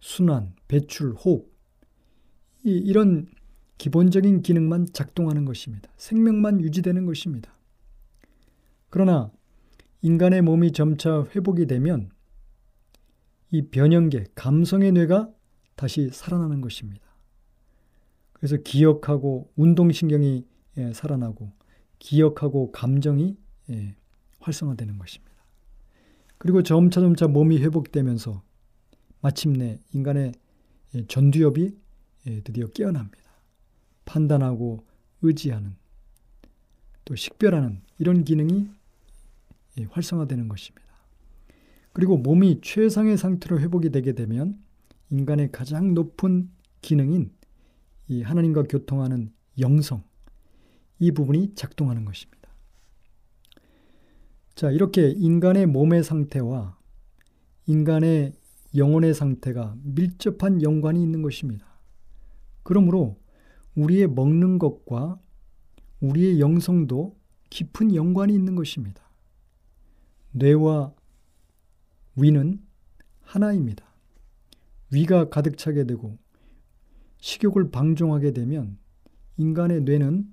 순환, 0.00 0.54
배출, 0.68 1.14
호흡 1.14 1.50
이, 2.64 2.70
이런 2.72 3.26
기본적인 3.78 4.42
기능만 4.42 4.88
작동하는 4.92 5.44
것입니다. 5.44 5.90
생명만 5.96 6.60
유지되는 6.60 7.06
것입니다. 7.06 7.52
그러나 8.90 9.32
인간의 10.02 10.42
몸이 10.42 10.72
점차 10.72 11.24
회복이 11.34 11.66
되면 11.66 12.10
이 13.50 13.62
변형계, 13.68 14.26
감성의 14.34 14.92
뇌가 14.92 15.30
다시 15.76 16.10
살아나는 16.12 16.60
것입니다. 16.60 17.04
그래서 18.32 18.56
기억하고 18.56 19.50
운동신경이 19.56 20.46
예, 20.76 20.92
살아나고 20.92 21.52
기억하고 21.98 22.72
감정이 22.72 23.36
예, 23.70 23.96
활성화되는 24.40 24.98
것입니다. 24.98 25.34
그리고 26.36 26.62
점차 26.62 27.00
점차 27.00 27.26
몸이 27.26 27.58
회복되면서 27.58 28.42
마침내 29.20 29.80
인간의 29.92 30.32
예, 30.94 31.06
전두엽이 31.06 31.76
드디어 32.44 32.68
깨어납니다. 32.68 33.23
판단하고 34.04 34.84
의지하는 35.22 35.76
또 37.04 37.14
식별하는 37.14 37.82
이런 37.98 38.24
기능이 38.24 38.68
예, 39.78 39.84
활성화되는 39.84 40.48
것입니다. 40.48 40.84
그리고 41.92 42.16
몸이 42.16 42.60
최상의 42.62 43.16
상태로 43.16 43.60
회복이 43.60 43.90
되게 43.90 44.12
되면 44.12 44.58
인간의 45.10 45.52
가장 45.52 45.94
높은 45.94 46.50
기능인 46.82 47.32
이 48.08 48.22
하나님과 48.22 48.64
교통하는 48.64 49.32
영성 49.58 50.02
이 50.98 51.12
부분이 51.12 51.54
작동하는 51.54 52.04
것입니다. 52.04 52.34
자, 54.54 54.70
이렇게 54.70 55.10
인간의 55.10 55.66
몸의 55.66 56.04
상태와 56.04 56.76
인간의 57.66 58.34
영혼의 58.76 59.14
상태가 59.14 59.76
밀접한 59.82 60.62
연관이 60.62 61.02
있는 61.02 61.22
것입니다. 61.22 61.66
그러므로 62.62 63.18
우리의 63.74 64.08
먹는 64.08 64.58
것과 64.58 65.20
우리의 66.00 66.40
영성도 66.40 67.18
깊은 67.50 67.94
연관이 67.94 68.34
있는 68.34 68.54
것입니다. 68.54 69.02
뇌와 70.32 70.94
위는 72.16 72.60
하나입니다. 73.20 73.84
위가 74.92 75.28
가득 75.28 75.56
차게 75.56 75.84
되고 75.84 76.18
식욕을 77.18 77.70
방종하게 77.70 78.32
되면 78.32 78.78
인간의 79.36 79.82
뇌는 79.82 80.28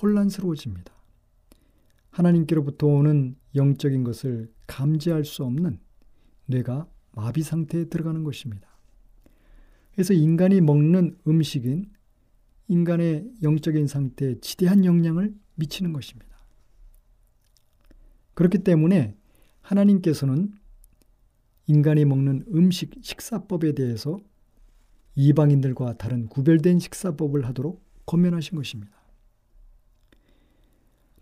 혼란스러워집니다. 0.00 0.92
하나님께로부터 2.10 2.86
오는 2.86 3.36
영적인 3.54 4.04
것을 4.04 4.52
감지할 4.66 5.24
수 5.24 5.44
없는 5.44 5.78
뇌가 6.46 6.88
마비 7.12 7.42
상태에 7.42 7.86
들어가는 7.86 8.24
것입니다. 8.24 8.68
그래서 9.92 10.14
인간이 10.14 10.60
먹는 10.60 11.18
음식은 11.26 11.90
인간의 12.72 13.30
영적인 13.42 13.86
상태에 13.86 14.40
지대한 14.40 14.86
영향을 14.86 15.34
미치는 15.56 15.92
것입니다. 15.92 16.34
그렇기 18.32 18.60
때문에 18.60 19.14
하나님께서는 19.60 20.54
인간이 21.66 22.06
먹는 22.06 22.46
음식 22.54 22.94
식사법에 23.02 23.74
대해서 23.74 24.18
이방인들과 25.16 25.98
다른 25.98 26.26
구별된 26.28 26.78
식사법을 26.78 27.44
하도록 27.48 27.84
권면하신 28.06 28.56
것입니다. 28.56 28.96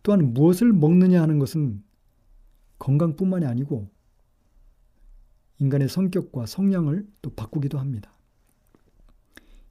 또한 0.04 0.32
무엇을 0.32 0.72
먹느냐 0.72 1.20
하는 1.20 1.40
것은 1.40 1.82
건강뿐만이 2.78 3.44
아니고 3.44 3.90
인간의 5.58 5.88
성격과 5.88 6.46
성향을 6.46 7.08
또 7.22 7.34
바꾸기도 7.34 7.80
합니다. 7.80 8.16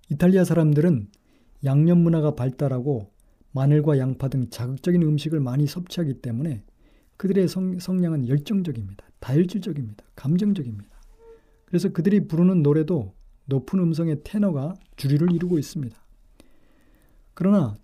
이탈리아 0.10 0.44
사람들은 0.44 1.10
양념 1.66 2.00
문화가 2.00 2.36
발달하고 2.36 3.12
마늘과 3.52 3.98
양파 3.98 4.28
등 4.28 4.50
자극적인 4.50 5.02
음식을 5.02 5.40
많이 5.40 5.68
섭취하기 5.68 6.22
때문에 6.22 6.64
그들의 7.18 7.48
성, 7.48 7.80
성향은 7.80 8.28
열정적입니다. 8.28 9.06
다혈질적입니다. 9.20 10.04
감정적입니다. 10.16 10.90
그래서 11.66 11.90
그들이 11.90 12.28
부르는 12.28 12.64
노래도 12.64 13.14
높은 13.46 13.80
음성의 13.80 14.22
테너가 14.24 14.76
주류를 14.96 15.34
이루고 15.34 15.60
있습니다. 15.60 15.98
그러나 17.34 17.76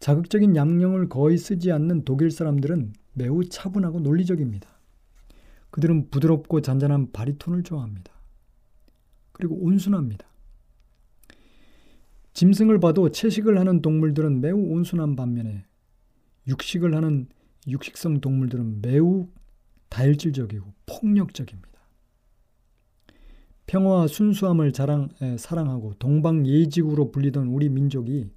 자극적인 0.00 0.56
양념을 0.56 1.08
거의 1.08 1.38
쓰지 1.38 1.70
않는 1.70 2.04
독일 2.04 2.30
사람들은 2.30 2.92
매우 3.12 3.44
차분하고 3.44 4.00
논리적입니다. 4.00 4.68
그들은 5.70 6.10
부드럽고 6.10 6.60
잔잔한 6.60 7.12
바리톤을 7.12 7.62
좋아합니다. 7.62 8.12
그리고 9.32 9.56
온순합니다. 9.56 10.26
짐승을 12.32 12.80
봐도 12.80 13.10
채식을 13.10 13.58
하는 13.58 13.82
동물들은 13.82 14.40
매우 14.40 14.58
온순한 14.58 15.16
반면에 15.16 15.66
육식을 16.46 16.94
하는 16.94 17.28
육식성 17.68 18.20
동물들은 18.20 18.80
매우 18.82 19.28
다혈질적이고 19.88 20.72
폭력적입니다. 20.86 21.70
평화와 23.66 24.06
순수함을 24.08 24.72
자랑, 24.72 25.10
에, 25.20 25.36
사랑하고 25.36 25.94
동방예지구로 25.94 27.10
불리던 27.12 27.46
우리 27.48 27.68
민족이 27.68 28.30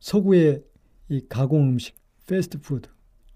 서구의 0.00 0.64
이 1.08 1.26
가공 1.28 1.70
음식, 1.70 1.96
패스트푸드, 2.26 2.90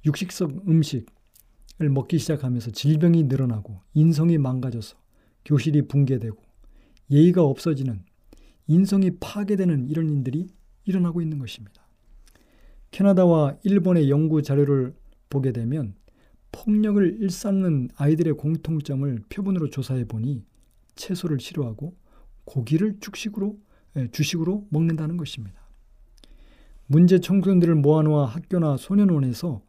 육식성 0.04 0.62
음식을 0.68 1.88
먹기 1.90 2.18
시작하면서 2.18 2.72
질병이 2.72 3.24
늘어나고 3.24 3.80
인성이 3.94 4.38
망가져서 4.38 4.96
교실이 5.44 5.88
붕괴되고 5.88 6.49
예의가 7.10 7.42
없어지는 7.42 8.02
인성이 8.66 9.10
파괴되는 9.18 9.88
이런 9.88 10.08
일들이 10.08 10.48
일어나고 10.84 11.20
있는 11.20 11.38
것입니다. 11.38 11.86
캐나다와 12.90 13.56
일본의 13.62 14.10
연구 14.10 14.42
자료를 14.42 14.94
보게 15.28 15.52
되면 15.52 15.94
폭력을 16.52 17.18
일삼는 17.20 17.90
아이들의 17.96 18.34
공통점을 18.34 19.22
표본으로 19.28 19.70
조사해 19.70 20.04
보니 20.04 20.44
채소를 20.96 21.40
싫어하고 21.40 21.94
고기를 22.44 22.98
죽식으로 23.00 23.58
주식으로 24.12 24.66
먹는다는 24.70 25.16
것입니다. 25.16 25.60
문제 26.86 27.20
청소년들을 27.20 27.76
모아놓아 27.76 28.26
학교나 28.26 28.76
소년원에서 28.76 29.62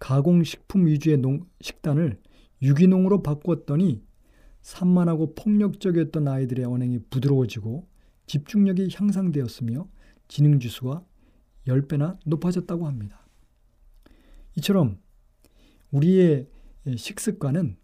가공식품 0.00 0.86
위주의 0.86 1.16
농, 1.16 1.46
식단을 1.60 2.18
유기농으로 2.62 3.22
바꾸었더니 3.22 4.02
산만하고 4.64 5.34
폭력적이었던 5.34 6.26
아이들의 6.26 6.64
언행이 6.64 6.98
부드러워지고 7.10 7.86
집중력이 8.26 8.88
향상되었으며 8.94 9.86
지능 10.26 10.58
지수가 10.58 11.04
10배나 11.68 12.18
높아졌다고 12.24 12.86
합니다. 12.86 13.20
이처럼 14.56 14.98
우리의 15.90 16.48
식습관은 16.96 17.76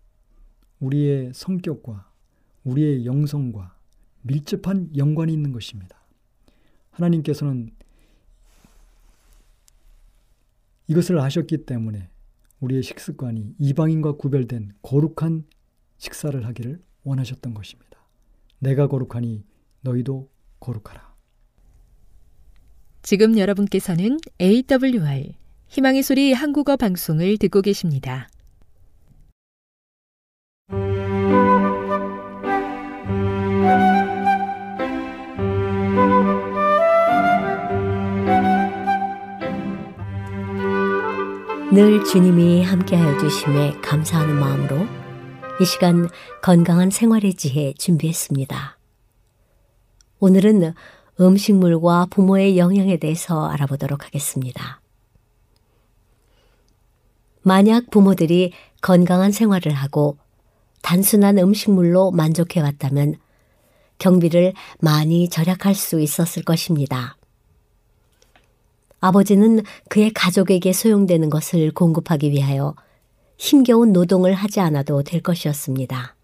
우리의 0.81 1.33
성격과 1.35 2.11
우리의 2.65 3.05
영성과 3.05 3.77
밀접한 4.23 4.97
연관이 4.97 5.35
있는 5.35 5.53
것입니다. 5.53 5.99
하나님께서는 6.93 7.73
이것을 10.89 11.21
하셨기 11.21 11.67
때문에 11.67 12.09
우리의 12.61 12.83
식습관이 12.83 13.55
이방인과 13.59 14.13
구별된 14.13 14.73
거룩한 14.81 15.45
식사를 16.01 16.45
하기를 16.47 16.83
원하셨던 17.05 17.55
것입니다. 17.55 17.99
내가 18.59 18.89
거룩하니 18.89 19.45
너희도 19.83 20.29
거룩하라. 20.59 21.15
지금 23.03 23.39
여러분께서는 23.39 24.19
AWR 24.41 25.35
희망의 25.69 26.03
소리 26.03 26.33
한국어 26.33 26.77
방송을 26.77 27.39
듣고 27.39 27.63
계십니다. 27.63 28.29
늘 41.73 42.05
주님이 42.05 42.65
함께하여 42.65 43.17
주심에 43.19 43.73
감사하는 43.81 44.35
마음으로 44.35 44.87
이 45.61 45.65
시간 45.67 46.09
건강한 46.41 46.89
생활의 46.89 47.35
지혜 47.35 47.75
준비했습니다. 47.75 48.79
오늘은 50.19 50.73
음식물과 51.21 52.07
부모의 52.09 52.57
영향에 52.57 52.97
대해서 52.97 53.47
알아보도록 53.47 54.07
하겠습니다. 54.07 54.81
만약 57.43 57.91
부모들이 57.91 58.55
건강한 58.81 59.33
생활을 59.33 59.73
하고 59.73 60.17
단순한 60.81 61.37
음식물로 61.37 62.11
만족해 62.11 62.63
왔다면 62.63 63.17
경비를 63.99 64.55
많이 64.79 65.29
절약할 65.29 65.75
수 65.75 66.01
있었을 66.01 66.43
것입니다. 66.43 67.19
아버지는 69.01 69.61
그의 69.91 70.11
가족에게 70.15 70.73
소용되는 70.73 71.29
것을 71.29 71.71
공급하기 71.73 72.31
위하여 72.31 72.75
힘겨운 73.41 73.95
노동을 73.95 74.35
하지 74.35 74.61
않아도 74.61 75.03
될 75.03 75.23
것이었습니다. 75.23 76.15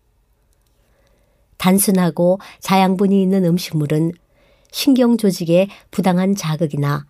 단순하고 1.56 2.38
자양분이 2.60 3.22
있는 3.22 3.46
음식물은 3.46 4.12
신경 4.70 5.16
조직에 5.16 5.68
부당한 5.90 6.34
자극이나 6.34 7.06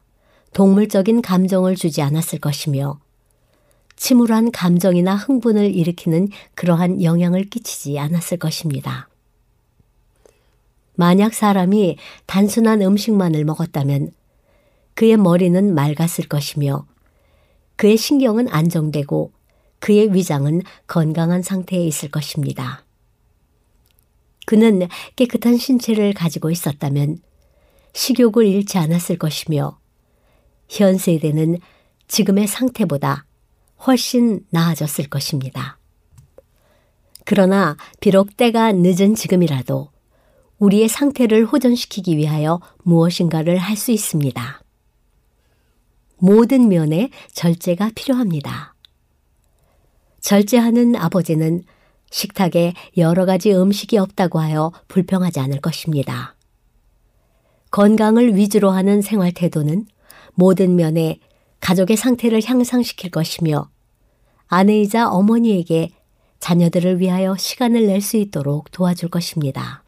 동물적인 0.55 1.23
감정을 1.23 1.75
주지 1.75 2.03
않았을 2.03 2.39
것이며 2.39 3.01
침울한 3.97 4.53
감정이나 4.53 5.17
흥분을 5.17 5.75
일으키는 5.75 6.29
그러한 6.55 7.03
영향을 7.03 7.47
끼치지 7.47 7.99
않았을 7.99 8.39
것입니다. 8.39 9.09
만약 10.95 11.35
사람이 11.35 11.97
단순한 12.27 12.81
음식만을 12.81 13.45
먹었다면 13.45 14.13
그의 14.95 15.17
머리는 15.17 15.75
맑았을 15.75 16.29
것이며 16.29 16.87
그의 17.75 17.97
신경은 17.97 18.49
안정되고 18.49 19.36
그의 19.79 20.13
위장은 20.15 20.63
건강한 20.87 21.43
상태에 21.43 21.85
있을 21.87 22.11
것입니다. 22.11 22.85
그는 24.47 24.89
깨끗한 25.17 25.57
신체를 25.57 26.15
가지고 26.15 26.51
있었다면 26.51 27.19
식욕을 27.93 28.47
잃지 28.47 28.79
않았을 28.79 29.19
것이며 29.19 29.79
현 30.69 30.99
세대는 30.99 31.59
지금의 32.09 32.47
상태보다 32.47 33.27
훨씬 33.87 34.45
나아졌을 34.51 35.09
것입니다. 35.09 35.79
그러나 37.25 37.77
비록 38.01 38.37
때가 38.37 38.73
늦은 38.73 39.17
지금이라도 39.17 39.91
우리의 40.59 40.89
상태를 40.89 41.45
호전시키기 41.45 42.17
위하여 42.17 42.61
무엇인가를 42.85 43.59
할 43.59 43.77
수 43.77 43.91
있습니다. 43.91 44.63
모든 46.19 46.69
면에 46.69 47.11
절제가 47.33 47.91
필요합니다. 47.95 48.76
절제하는 50.27 50.97
아버지는 50.97 51.63
식탁에 52.11 52.73
여러 52.97 53.27
가지 53.27 53.53
음식이 53.53 53.97
없다고 53.97 54.41
하여 54.41 54.73
불평하지 54.89 55.39
않을 55.39 55.61
것입니다. 55.61 56.35
건강을 57.71 58.35
위주로 58.35 58.71
하는 58.71 59.03
생활 59.03 59.31
태도는 59.31 59.87
모든 60.35 60.75
면에 60.75 61.21
가족의 61.61 61.97
상태를 61.97 62.43
향상시킬 62.45 63.13
것이며 63.13 63.71
아내이자 64.49 65.11
어머니에게 65.11 65.91
자녀들을 66.41 66.99
위하여 66.99 67.37
시간을 67.37 67.87
낼 67.87 68.01
수 68.01 68.17
있도록 68.17 68.73
도와줄 68.73 69.11
것입니다. 69.11 69.85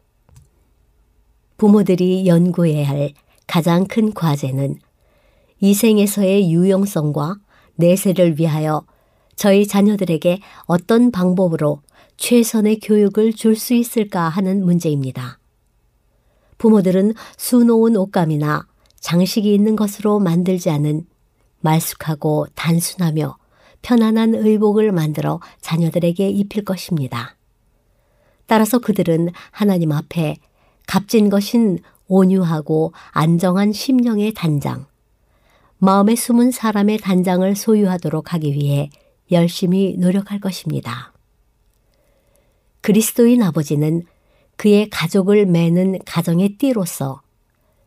부모들이 1.57 2.27
연구해야 2.27 2.87
할 2.87 3.11
가장 3.45 3.85
큰 3.87 4.13
과제는 4.13 4.79
이 5.59 5.73
생에서의 5.73 6.49
유용성과 6.49 7.35
내세를 7.75 8.39
위하여 8.39 8.85
저희 9.39 9.65
자녀들에게 9.65 10.41
어떤 10.65 11.11
방법으로 11.11 11.81
최선의 12.17 12.81
교육을 12.81 13.31
줄 13.31 13.55
수 13.55 13.73
있을까 13.73 14.27
하는 14.27 14.65
문제입니다. 14.65 15.39
부모들은 16.57 17.13
수놓은 17.37 17.95
옷감이나 17.95 18.67
장식이 18.99 19.53
있는 19.53 19.77
것으로 19.77 20.19
만들지 20.19 20.69
않은 20.71 21.05
말쑥하고 21.61 22.47
단순하며 22.53 23.37
편안한 23.81 24.35
의복을 24.35 24.91
만들어 24.91 25.39
자녀들에게 25.61 26.29
입힐 26.29 26.65
것입니다. 26.65 27.37
따라서 28.45 28.79
그들은 28.79 29.29
하나님 29.51 29.93
앞에 29.93 30.35
값진 30.85 31.29
것인 31.29 31.79
온유하고 32.09 32.91
안정한 33.11 33.71
심령의 33.71 34.33
단장, 34.33 34.87
마음에 35.77 36.17
숨은 36.17 36.51
사람의 36.51 36.97
단장을 36.97 37.55
소유하도록 37.55 38.33
하기 38.33 38.51
위해 38.51 38.89
열심히 39.31 39.95
노력할 39.97 40.39
것입니다. 40.39 41.13
그리스도인 42.81 43.43
아버지는 43.43 44.03
그의 44.55 44.89
가족을 44.89 45.45
매는 45.45 45.99
가정의 46.05 46.57
띠로서 46.57 47.21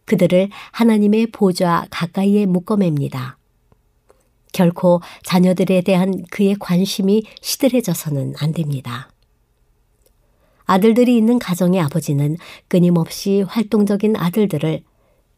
그들을 0.05 0.48
하나님의 0.72 1.28
보좌 1.28 1.87
가까이에 1.90 2.46
묶어맵니다. 2.46 3.38
결코 4.52 5.00
자녀들에 5.22 5.81
대한 5.83 6.22
그의 6.31 6.57
관심이 6.59 7.24
시들해져서는 7.40 8.35
안 8.38 8.52
됩니다. 8.52 9.11
아들들이 10.64 11.16
있는 11.16 11.38
가정의 11.38 11.81
아버지는 11.81 12.37
끊임없이 12.68 13.42
활동적인 13.42 14.16
아들들을 14.16 14.83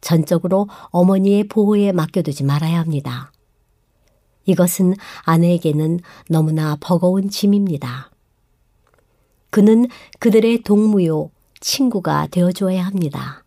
전적으로 0.01 0.67
어머니의 0.89 1.45
보호에 1.45 1.91
맡겨두지 1.91 2.43
말아야 2.43 2.79
합니다. 2.79 3.31
이것은 4.45 4.95
아내에게는 5.23 5.99
너무나 6.29 6.77
버거운 6.79 7.29
짐입니다. 7.29 8.11
그는 9.49 9.87
그들의 10.19 10.63
동무요, 10.63 11.31
친구가 11.61 12.27
되어줘야 12.27 12.85
합니다. 12.85 13.43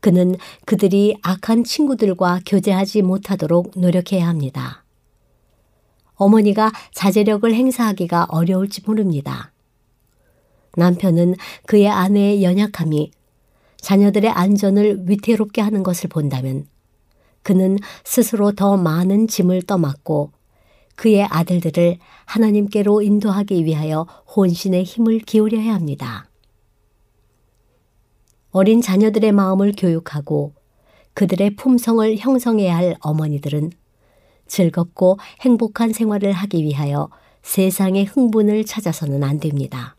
그는 0.00 0.36
그들이 0.64 1.16
악한 1.22 1.64
친구들과 1.64 2.40
교제하지 2.46 3.02
못하도록 3.02 3.72
노력해야 3.76 4.28
합니다. 4.28 4.84
어머니가 6.14 6.72
자제력을 6.92 7.52
행사하기가 7.52 8.26
어려울지 8.28 8.82
모릅니다. 8.86 9.52
남편은 10.76 11.36
그의 11.66 11.88
아내의 11.88 12.42
연약함이 12.42 13.10
자녀들의 13.80 14.30
안전을 14.30 15.08
위태롭게 15.08 15.60
하는 15.60 15.82
것을 15.82 16.08
본다면 16.08 16.66
그는 17.42 17.78
스스로 18.04 18.52
더 18.52 18.76
많은 18.76 19.28
짐을 19.28 19.62
떠맡고 19.62 20.32
그의 20.96 21.24
아들들을 21.24 21.98
하나님께로 22.24 23.02
인도하기 23.02 23.64
위하여 23.64 24.02
혼신의 24.34 24.84
힘을 24.84 25.20
기울여야 25.20 25.72
합니다. 25.72 26.28
어린 28.50 28.80
자녀들의 28.80 29.30
마음을 29.32 29.72
교육하고 29.76 30.54
그들의 31.14 31.56
품성을 31.56 32.16
형성해야 32.16 32.76
할 32.76 32.96
어머니들은 33.00 33.70
즐겁고 34.46 35.18
행복한 35.40 35.92
생활을 35.92 36.32
하기 36.32 36.64
위하여 36.64 37.10
세상의 37.42 38.04
흥분을 38.04 38.64
찾아서는 38.64 39.22
안 39.22 39.38
됩니다. 39.38 39.96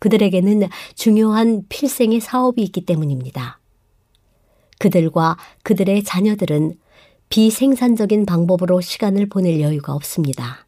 그들에게는 0.00 0.68
중요한 0.94 1.62
필생의 1.68 2.20
사업이 2.20 2.62
있기 2.62 2.84
때문입니다. 2.84 3.60
그들과 4.78 5.36
그들의 5.62 6.04
자녀들은 6.04 6.78
비생산적인 7.28 8.26
방법으로 8.26 8.80
시간을 8.80 9.28
보낼 9.28 9.60
여유가 9.60 9.94
없습니다. 9.94 10.66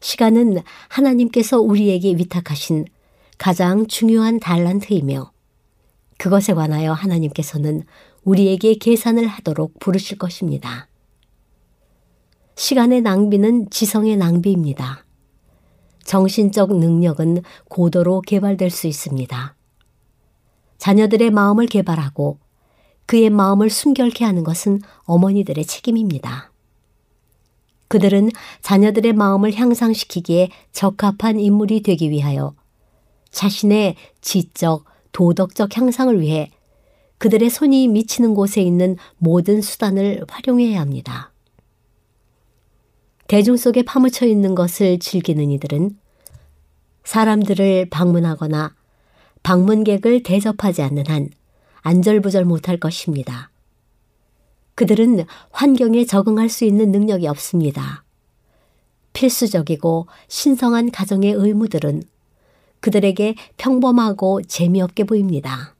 시간은 0.00 0.58
하나님께서 0.88 1.60
우리에게 1.60 2.10
위탁하신 2.16 2.86
가장 3.38 3.86
중요한 3.86 4.40
달란트이며 4.40 5.30
그것에 6.18 6.54
관하여 6.54 6.92
하나님께서는 6.92 7.84
우리에게 8.24 8.74
계산을 8.74 9.26
하도록 9.26 9.78
부르실 9.78 10.18
것입니다. 10.18 10.88
시간의 12.56 13.02
낭비는 13.02 13.70
지성의 13.70 14.16
낭비입니다. 14.16 15.04
정신적 16.04 16.76
능력은 16.76 17.42
고도로 17.68 18.22
개발될 18.22 18.70
수 18.70 18.86
있습니다. 18.86 19.54
자녀들의 20.78 21.30
마음을 21.30 21.66
개발하고 21.66 22.38
그의 23.06 23.30
마음을 23.30 23.70
순결케 23.70 24.24
하는 24.24 24.44
것은 24.44 24.80
어머니들의 25.04 25.64
책임입니다. 25.64 26.50
그들은 27.88 28.30
자녀들의 28.62 29.12
마음을 29.12 29.54
향상시키기에 29.54 30.50
적합한 30.72 31.38
인물이 31.38 31.82
되기 31.82 32.10
위하여 32.10 32.54
자신의 33.30 33.96
지적, 34.20 34.84
도덕적 35.12 35.76
향상을 35.76 36.20
위해 36.20 36.50
그들의 37.18 37.48
손이 37.48 37.88
미치는 37.88 38.34
곳에 38.34 38.60
있는 38.60 38.96
모든 39.18 39.62
수단을 39.62 40.24
활용해야 40.28 40.80
합니다. 40.80 41.32
대중 43.28 43.56
속에 43.56 43.82
파묻혀 43.82 44.26
있는 44.26 44.54
것을 44.54 44.98
즐기는 44.98 45.50
이들은 45.50 45.96
사람들을 47.04 47.88
방문하거나 47.90 48.74
방문객을 49.42 50.22
대접하지 50.22 50.82
않는 50.82 51.06
한 51.06 51.30
안절부절 51.86 52.44
못할 52.44 52.78
것입니다. 52.78 53.48
그들은 54.74 55.24
환경에 55.52 56.04
적응할 56.04 56.48
수 56.48 56.64
있는 56.64 56.90
능력이 56.90 57.28
없습니다. 57.28 58.02
필수적이고 59.12 60.08
신성한 60.26 60.90
가정의 60.90 61.30
의무들은 61.30 62.02
그들에게 62.80 63.36
평범하고 63.56 64.42
재미없게 64.42 65.04
보입니다. 65.04 65.76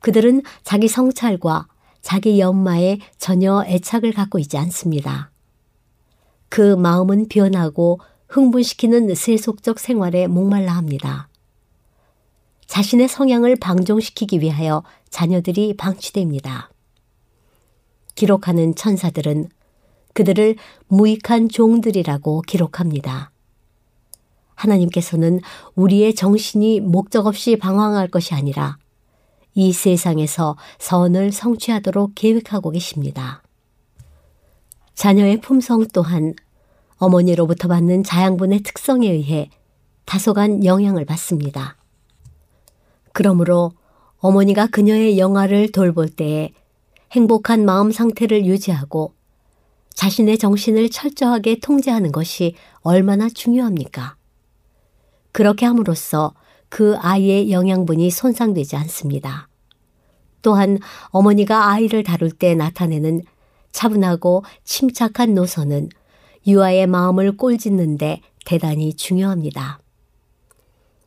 그들은 0.00 0.42
자기 0.64 0.88
성찰과 0.88 1.68
자기 2.02 2.40
연마에 2.40 2.98
전혀 3.16 3.62
애착을 3.66 4.12
갖고 4.12 4.40
있지 4.40 4.58
않습니다. 4.58 5.30
그 6.48 6.74
마음은 6.74 7.28
변하고 7.28 8.00
흥분시키는 8.28 9.14
세속적 9.14 9.78
생활에 9.78 10.26
목말라 10.26 10.72
합니다. 10.72 11.29
자신의 12.70 13.08
성향을 13.08 13.56
방종시키기 13.56 14.40
위하여 14.40 14.84
자녀들이 15.08 15.76
방치됩니다. 15.76 16.70
기록하는 18.14 18.76
천사들은 18.76 19.48
그들을 20.14 20.54
무익한 20.86 21.48
종들이라고 21.48 22.42
기록합니다. 22.42 23.32
하나님께서는 24.54 25.40
우리의 25.74 26.14
정신이 26.14 26.78
목적 26.78 27.26
없이 27.26 27.56
방황할 27.56 28.06
것이 28.06 28.34
아니라 28.34 28.78
이 29.54 29.72
세상에서 29.72 30.56
선을 30.78 31.32
성취하도록 31.32 32.12
계획하고 32.14 32.70
계십니다. 32.70 33.42
자녀의 34.94 35.40
품성 35.40 35.88
또한 35.92 36.34
어머니로부터 36.98 37.66
받는 37.66 38.04
자양분의 38.04 38.60
특성에 38.60 39.10
의해 39.10 39.50
다소간 40.04 40.64
영향을 40.64 41.04
받습니다. 41.04 41.79
그러므로 43.12 43.72
어머니가 44.18 44.66
그녀의 44.68 45.18
영아를 45.18 45.72
돌볼 45.72 46.10
때에 46.10 46.52
행복한 47.12 47.64
마음 47.64 47.90
상태를 47.90 48.46
유지하고 48.46 49.14
자신의 49.94 50.38
정신을 50.38 50.90
철저하게 50.90 51.58
통제하는 51.60 52.12
것이 52.12 52.54
얼마나 52.80 53.28
중요합니까? 53.28 54.16
그렇게 55.32 55.66
함으로써 55.66 56.34
그 56.68 56.96
아이의 56.98 57.50
영양분이 57.50 58.10
손상되지 58.10 58.76
않습니다. 58.76 59.48
또한 60.42 60.78
어머니가 61.08 61.70
아이를 61.70 62.02
다룰 62.02 62.30
때 62.30 62.54
나타내는 62.54 63.22
차분하고 63.72 64.44
침착한 64.64 65.34
노선은 65.34 65.90
유아의 66.46 66.86
마음을 66.86 67.36
꼴짓는데 67.36 68.22
대단히 68.46 68.94
중요합니다. 68.94 69.79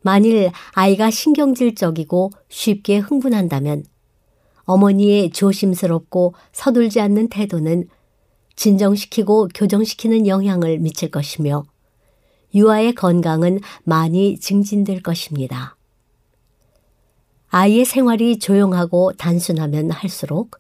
만일 0.04 0.52
아이가 0.74 1.10
신경질적이고 1.10 2.32
쉽게 2.50 2.98
흥분한다면 2.98 3.86
어머니의 4.66 5.32
조심스럽고 5.32 6.36
서둘지 6.52 7.00
않는 7.02 7.30
태도는 7.30 7.88
진정시키고 8.56 9.50
교정시키는 9.56 10.28
영향을 10.28 10.80
미칠 10.80 11.10
것이며 11.10 11.64
유아의 12.54 12.96
건강은 12.96 13.62
많이 13.84 14.38
증진될 14.38 15.02
것입니다. 15.02 15.76
아이의 17.48 17.86
생활이 17.86 18.40
조용하고 18.40 19.14
단순하면 19.14 19.92
할수록 19.92 20.60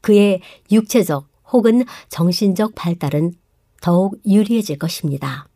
그의 0.00 0.40
육체적 0.70 1.28
혹은 1.52 1.84
정신적 2.08 2.74
발달은 2.74 3.34
더욱 3.80 4.18
유리해질 4.26 4.78
것입니다. 4.78 5.48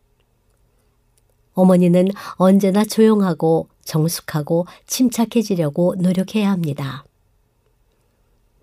어머니는 1.54 2.08
언제나 2.34 2.84
조용하고 2.84 3.68
정숙하고 3.84 4.66
침착해지려고 4.86 5.96
노력해야 5.98 6.50
합니다. 6.50 7.04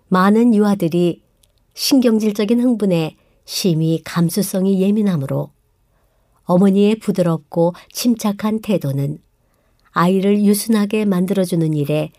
많은 0.08 0.54
유아들이 0.54 1.22
신경질적인 1.74 2.60
흥분에 2.60 3.16
심히 3.44 4.02
감수성이 4.04 4.80
예민하므로 4.80 5.50
어머니의 6.44 6.98
부드럽고 6.98 7.74
침착한 7.92 8.60
태도는 8.60 9.18
아이를 9.90 10.42
유순하게 10.44 11.04
만들어주는 11.04 11.74
일에 11.74 12.10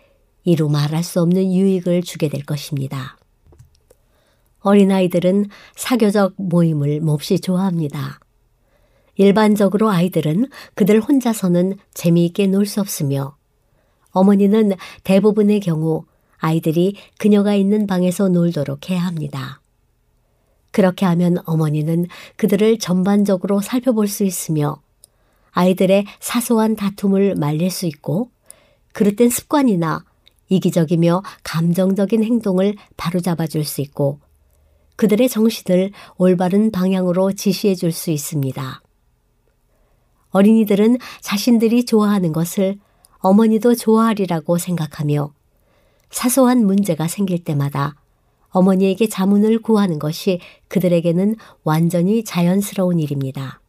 이루 0.44 0.68
말할 0.68 1.02
수 1.02 1.20
없는 1.20 1.52
유익을 1.52 2.02
주게 2.02 2.28
될 2.28 2.44
것입니다. 2.44 3.18
어린아이들은 4.60 5.46
사교적 5.74 6.34
모임을 6.36 7.00
몹시 7.00 7.40
좋아합니다. 7.40 8.20
일반적으로 9.20 9.90
아이들은 9.90 10.48
그들 10.74 10.98
혼자서는 10.98 11.76
재미있게 11.92 12.46
놀 12.46 12.64
수 12.64 12.80
없으며 12.80 13.36
어머니는 14.12 14.72
대부분의 15.04 15.60
경우 15.60 16.06
아이들이 16.38 16.96
그녀가 17.18 17.54
있는 17.54 17.86
방에서 17.86 18.30
놀도록 18.30 18.88
해야 18.88 19.00
합니다. 19.00 19.60
그렇게 20.70 21.04
하면 21.04 21.36
어머니는 21.44 22.06
그들을 22.36 22.78
전반적으로 22.78 23.60
살펴볼 23.60 24.08
수 24.08 24.24
있으며 24.24 24.80
아이들의 25.50 26.06
사소한 26.18 26.74
다툼을 26.74 27.34
말릴 27.34 27.70
수 27.70 27.84
있고 27.84 28.30
그릇된 28.94 29.28
습관이나 29.28 30.02
이기적이며 30.48 31.22
감정적인 31.42 32.24
행동을 32.24 32.74
바로잡아 32.96 33.46
줄 33.48 33.64
수 33.64 33.82
있고 33.82 34.18
그들의 34.96 35.28
정신을 35.28 35.90
올바른 36.16 36.70
방향으로 36.70 37.32
지시해 37.32 37.74
줄 37.74 37.92
수 37.92 38.10
있습니다. 38.10 38.80
어린이들은 40.30 40.98
자신들이 41.20 41.84
좋아하는 41.84 42.32
것을 42.32 42.78
어머니도 43.18 43.74
좋아하리라고 43.74 44.58
생각하며 44.58 45.32
사소한 46.10 46.64
문제가 46.66 47.08
생길 47.08 47.44
때마다 47.44 47.94
어머니에게 48.50 49.08
자문을 49.08 49.60
구하는 49.60 49.98
것이 49.98 50.40
그들에게는 50.68 51.36
완전히 51.62 52.24
자연스러운 52.24 52.98
일입니다. 52.98 53.60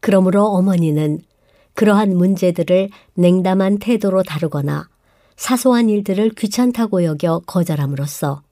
그러므로 0.00 0.46
어머니는 0.46 1.20
그러한 1.74 2.16
문제들을 2.16 2.90
냉담한 3.14 3.78
태도로 3.78 4.22
다루거나 4.22 4.88
사소한 5.36 5.88
일들을 5.88 6.30
귀찮다고 6.30 7.04
여겨 7.04 7.42
거절함으로써 7.46 8.42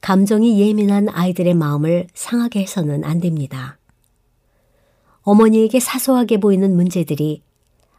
감정이 0.00 0.60
예민한 0.60 1.08
아이들의 1.08 1.54
마음을 1.54 2.06
상하게 2.14 2.60
해서는 2.60 3.04
안 3.04 3.20
됩니다. 3.20 3.78
어머니에게 5.24 5.80
사소하게 5.80 6.38
보이는 6.38 6.74
문제들이 6.76 7.42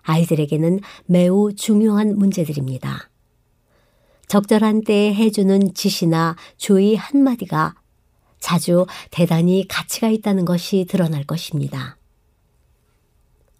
아이들에게는 0.03 0.79
매우 1.05 1.53
중요한 1.53 2.17
문제들입니다. 2.17 3.09
적절한 4.27 4.83
때에 4.83 5.13
해주는 5.13 5.73
지시나 5.73 6.35
주의 6.57 6.95
한마디가 6.95 7.75
자주 8.39 8.85
대단히 9.09 9.67
가치가 9.67 10.07
있다는 10.07 10.45
것이 10.45 10.85
드러날 10.87 11.23
것입니다. 11.23 11.97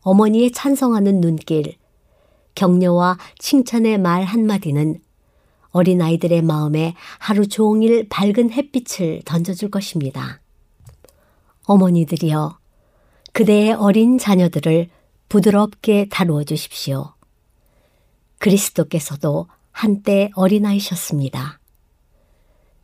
어머니의 0.02 0.52
찬성하는 0.52 1.20
눈길, 1.22 1.76
격려와 2.54 3.18
칭찬의 3.40 3.98
말 3.98 4.24
한마디는 4.24 5.02
어린아이들의 5.72 6.42
마음에 6.44 6.96
하루 7.18 7.48
종일 7.48 8.08
밝은 8.08 8.52
햇빛을 8.52 9.24
던져줄 9.26 9.72
것입니다. 9.72 10.40
어머니들이여, 11.66 12.58
그대의 13.36 13.74
어린 13.74 14.18
자녀들을 14.18 14.88
부드럽게 15.28 16.08
다루어 16.10 16.46
주십시오. 16.46 17.16
그리스도께서도 18.38 19.48
한때 19.72 20.30
어린아이셨습니다. 20.36 21.60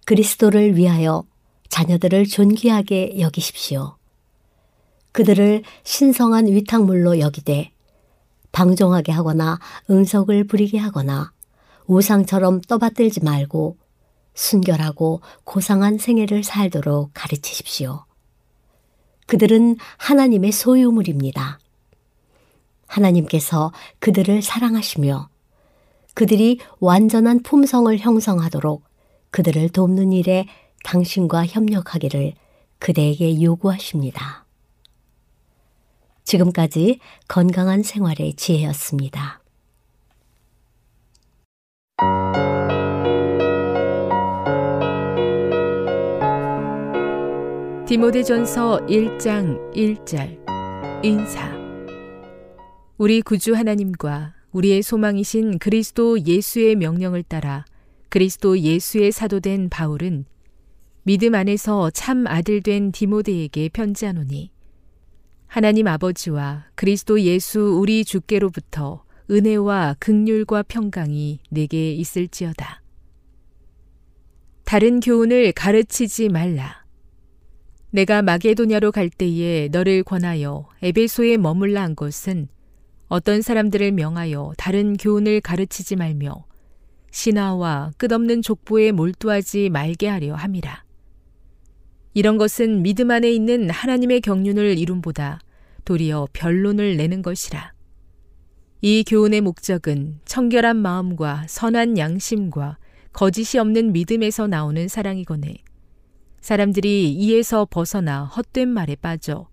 그리스도를 0.04 0.76
위하여 0.76 1.24
자녀들을 1.70 2.26
존귀하게 2.26 3.22
여기십시오. 3.22 3.96
그들을 5.14 5.64
신성한 5.86 6.48
위탁물로 6.48 7.20
여기되 7.20 7.72
방종하게 8.52 9.14
하거나 9.14 9.58
응석을 9.90 10.48
부리게 10.48 10.78
하거나 10.80 11.32
우상처럼 11.88 12.60
떠받들지 12.60 13.24
말고 13.24 13.78
순결하고 14.34 15.22
고상한 15.46 15.98
생애를 15.98 16.44
살도록 16.44 17.12
가르치십시오. 17.14 18.04
그들은 19.28 19.78
하나님의 19.98 20.52
소유물입니다. 20.52 21.60
하나님께서 22.88 23.72
그들을 24.00 24.42
사랑하시며 24.42 25.30
그들이 26.14 26.60
완전한 26.80 27.42
품성을 27.42 27.98
형성하도록 27.98 28.84
그들을 29.32 29.70
돕는 29.70 30.12
일에 30.12 30.46
당신과 30.84 31.46
협력하기를 31.46 32.34
그대에게 32.80 33.42
요구하십니다. 33.42 34.46
지금까지 36.24 37.00
건강한 37.28 37.84
생활의 37.84 38.34
지혜였습니다. 38.34 39.41
디모데전서 47.92 48.86
1장 48.88 49.74
1절 49.74 51.04
인사 51.04 51.52
우리 52.98 53.22
구주 53.22 53.54
하나님과 53.54 54.34
우리의 54.54 54.82
소망이신 54.82 55.60
그리스도 55.60 56.22
예수의 56.22 56.78
명령을 56.78 57.22
따라 57.22 57.66
그리스도 58.08 58.58
예수의 58.58 59.12
사도된 59.12 59.68
바울은 59.68 60.24
믿음 61.04 61.36
안에서 61.36 61.90
참 61.90 62.28
아들 62.28 62.62
된 62.62 62.94
디모데에게 62.94 63.68
편지하노니 63.68 64.52
하나님 65.48 65.88
아버지와 65.88 66.68
그리스도 66.76 67.20
예수 67.20 67.60
우리 67.78 68.06
주께로부터 68.06 69.04
은혜와 69.30 69.98
극률과 70.00 70.64
평강이 70.64 71.40
내게 71.50 71.92
있을지어다. 71.92 72.82
다른 74.64 75.02
교훈을 75.02 75.52
가르치지 75.52 76.30
말라. 76.30 76.81
내가 77.92 78.22
마게도냐로 78.22 78.92
갈 78.92 79.10
때에 79.10 79.68
너를 79.70 80.04
권하여 80.04 80.68
에베소에 80.82 81.38
머물라 81.38 81.82
한 81.82 81.96
것은 81.96 82.48
어떤 83.10 83.42
사람들을 83.42 83.92
명하여 83.92 84.54
다른 84.58 84.96
교훈을 84.96 85.42
가르치지 85.42 85.98
말며 85.98 86.46
신화와 87.12 87.92
끝없는 87.98 88.42
족보에 88.42 88.94
몰두하지 88.94 89.70
말게 89.70 90.08
하려 90.08 90.36
함이라. 90.36 90.86
이런 92.14 92.38
것은 92.38 92.82
믿음 92.82 93.12
안에 93.12 93.30
있는 93.30 93.70
하나님의 93.70 94.22
경륜을 94.22 94.78
이룸보다 94.78 95.42
도리어 95.84 96.30
변론을 96.32 96.96
내는 96.96 97.22
것이라. 97.22 97.74
이 98.80 99.04
교훈의 99.06 99.42
목적은 99.42 100.20
청결한 100.24 100.78
마음과 100.78 101.46
선한 101.48 101.98
양심과 101.98 102.78
거짓이 103.12 103.60
없는 103.60 103.92
믿음에서 103.92 104.48
나오는 104.48 104.88
사랑이거늘 104.88 105.56
사람들이 106.42 107.12
이에서 107.14 107.66
벗어나 107.70 108.26
헛된 108.26 108.68
말에 108.68 108.96
빠져 108.96 109.48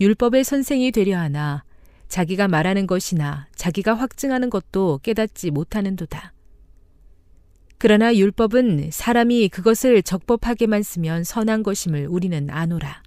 율법의 0.00 0.44
선생이 0.44 0.90
되려 0.90 1.18
하나 1.18 1.64
자기가 2.08 2.48
말하는 2.48 2.86
것이나 2.86 3.46
자기가 3.54 3.94
확증하는 3.94 4.50
것도 4.50 5.00
깨닫지 5.02 5.50
못하는도다. 5.50 6.32
그러나 7.78 8.14
율법은 8.14 8.90
사람이 8.90 9.48
그것을 9.50 10.02
적법하게만 10.02 10.82
쓰면 10.82 11.24
선한 11.24 11.62
것임을 11.62 12.06
우리는 12.08 12.48
아노라. 12.50 13.02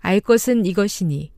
알 0.00 0.20
것은 0.20 0.66
이것이니 0.66 1.30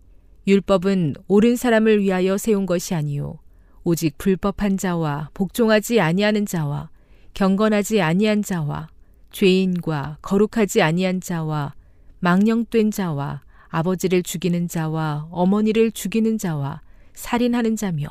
율법은 0.46 1.14
옳은 1.28 1.56
사람을 1.56 2.00
위하여 2.00 2.38
세운 2.38 2.66
것이 2.66 2.94
아니요 2.94 3.38
오직 3.84 4.16
불법한 4.18 4.78
자와 4.78 5.30
복종하지 5.34 6.00
아니하는 6.00 6.46
자와 6.46 6.90
경건하지 7.34 8.00
아니한 8.00 8.42
자와 8.42 8.88
죄인과 9.30 10.18
거룩하지 10.22 10.82
아니한 10.82 11.20
자와 11.20 11.74
망령된 12.20 12.90
자와 12.90 13.42
아버지를 13.68 14.22
죽이는 14.22 14.68
자와 14.68 15.28
어머니를 15.30 15.92
죽이는 15.92 16.38
자와 16.38 16.82
살인하는 17.14 17.76
자며 17.76 18.08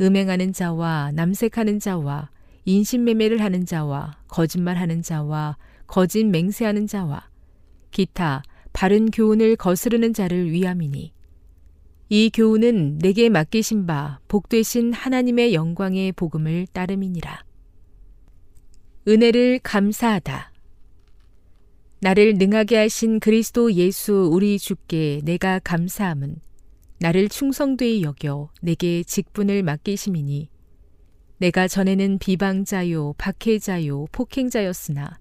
음행하는 0.00 0.52
자와 0.52 1.12
남색하는 1.14 1.80
자와 1.80 2.30
인신매매를 2.64 3.40
하는 3.40 3.66
자와 3.66 4.18
거짓말하는 4.28 5.02
자와 5.02 5.56
거짓 5.86 6.24
맹세하는 6.24 6.86
자와 6.86 7.28
기타 7.90 8.42
바른 8.72 9.10
교훈을 9.10 9.56
거스르는 9.56 10.14
자를 10.14 10.50
위함이니 10.50 11.12
이 12.10 12.30
교훈은 12.32 12.98
내게 12.98 13.28
맡기신 13.28 13.86
바 13.86 14.20
복되신 14.28 14.92
하나님의 14.92 15.54
영광의 15.54 16.12
복음을 16.12 16.66
따름이니라. 16.72 17.44
은혜를 19.06 19.60
감사하다. 19.62 20.50
나를 22.00 22.34
능하게 22.34 22.76
하신 22.76 23.20
그리스도 23.20 23.72
예수 23.74 24.30
우리 24.32 24.58
주께 24.58 25.20
내가 25.24 25.58
감사함은 25.58 26.36
나를 27.00 27.28
충성되이 27.28 28.02
여겨 28.02 28.50
내게 28.62 29.02
직분을 29.02 29.62
맡기심이니 29.62 30.48
내가 31.36 31.68
전에는 31.68 32.18
비방자요 32.18 33.14
박해자요 33.18 34.06
폭행자였으나 34.10 35.18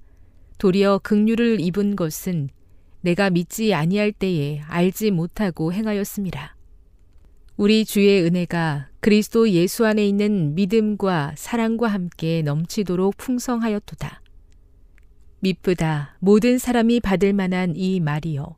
도리어 0.60 1.00
극류를 1.04 1.60
입은 1.60 1.98
것은 1.98 2.50
내가 3.02 3.30
믿지 3.30 3.74
아니할 3.74 4.14
때에 4.14 4.62
알지 4.68 5.12
못하고 5.12 5.74
행하였음이라. 5.74 6.56
우리 7.58 7.84
주의 7.84 8.24
은혜가 8.24 8.93
그리스도 9.04 9.50
예수 9.50 9.86
안에 9.86 10.08
있는 10.08 10.56
믿음과 10.56 11.34
사랑과 11.36 11.90
함께 11.90 12.42
넘치도록 12.42 13.18
풍성하였도다. 13.18 14.22
미쁘다 15.42 16.16
모든 16.20 16.58
사람이 16.58 17.02
받을 17.02 17.34
만한 17.34 17.76
이 17.76 18.00
말이여. 18.00 18.56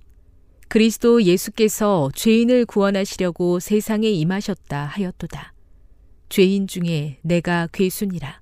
그리스도 0.68 1.24
예수께서 1.24 2.12
죄인을 2.14 2.68
구원하시려고 2.68 3.60
세상에 3.60 4.08
임하셨다 4.08 4.86
하였도다. 4.86 5.54
죄인 6.30 6.68
중에 6.68 7.18
내가 7.24 7.68
괴순이라. 7.74 8.40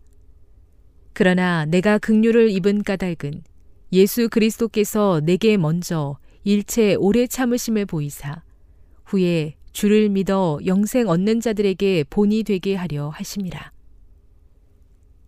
그러나 1.14 1.64
내가 1.64 2.00
극류를 2.00 2.50
입은 2.50 2.84
까닭은 2.84 3.44
예수 3.94 4.28
그리스도께서 4.28 5.22
내게 5.24 5.56
먼저 5.56 6.18
일체 6.44 6.96
오래 6.96 7.28
참으심을 7.28 7.86
보이사 7.86 8.44
후에 9.06 9.56
주를 9.74 10.10
믿어 10.10 10.60
영생 10.66 11.10
얻는 11.10 11.42
자들에게 11.42 12.06
본이 12.10 12.44
되게 12.44 12.76
하려 12.76 13.10
하심이라. 13.10 13.72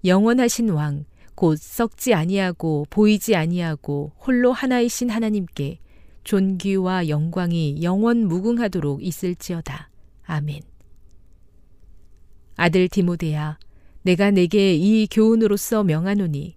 영원하신 0.06 0.70
왕, 0.70 1.06
곧 1.34 1.58
썩지 1.58 2.14
아니하고 2.14 2.86
보이지 2.90 3.36
아니하고 3.36 4.14
홀로 4.20 4.54
하나이신 4.54 5.10
하나님께 5.10 5.80
존귀와 6.24 7.10
영광이 7.10 7.82
영원 7.82 8.28
무궁하도록 8.28 9.04
있을지어다. 9.04 9.90
아멘. 10.24 10.62
아들 12.56 12.88
디모데야, 12.88 13.60
내가 14.04 14.32
내게 14.32 14.76
이 14.76 15.08
교훈으로서 15.10 15.84
명하노니 15.84 16.56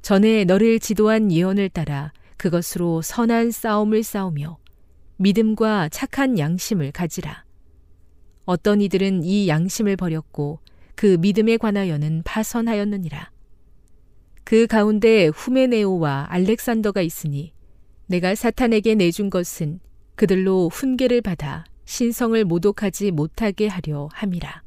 전에 0.00 0.44
너를 0.44 0.80
지도한 0.80 1.30
예언을 1.30 1.68
따라 1.68 2.12
그것으로 2.36 3.02
선한 3.02 3.50
싸움을 3.50 4.02
싸우며 4.02 4.58
믿음과 5.18 5.88
착한 5.88 6.38
양심을 6.38 6.92
가지라. 6.92 7.44
어떤 8.44 8.80
이들은 8.80 9.24
이 9.24 9.48
양심을 9.48 9.96
버렸고 9.96 10.60
그 10.94 11.16
믿음에 11.20 11.56
관하여는 11.56 12.22
파선하였느니라. 12.24 13.30
그 14.44 14.66
가운데 14.66 15.26
후메네오와 15.26 16.26
알렉산더가 16.30 17.00
있으니 17.00 17.52
내가 18.06 18.34
사탄에게 18.34 18.94
내준 18.94 19.30
것은 19.30 19.80
그들로 20.14 20.68
훈계를 20.68 21.20
받아 21.20 21.64
신성을 21.84 22.44
모독하지 22.44 23.10
못하게 23.10 23.66
하려 23.66 24.08
함이라. 24.12 24.62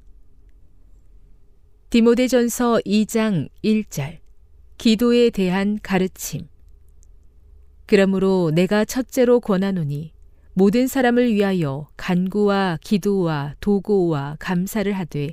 디모데전서 1.89 2.81
2장 2.85 3.49
1절 3.63 4.19
기도에 4.77 5.29
대한 5.29 5.79
가르침 5.81 6.47
그러므로 7.87 8.51
내가 8.53 8.85
첫째로 8.85 9.39
권하노니 9.39 10.13
모든 10.59 10.87
사람을 10.87 11.33
위하여 11.35 11.87
간구와 11.95 12.79
기도와 12.81 13.55
도고와 13.61 14.35
감사를 14.39 14.91
하되 14.91 15.29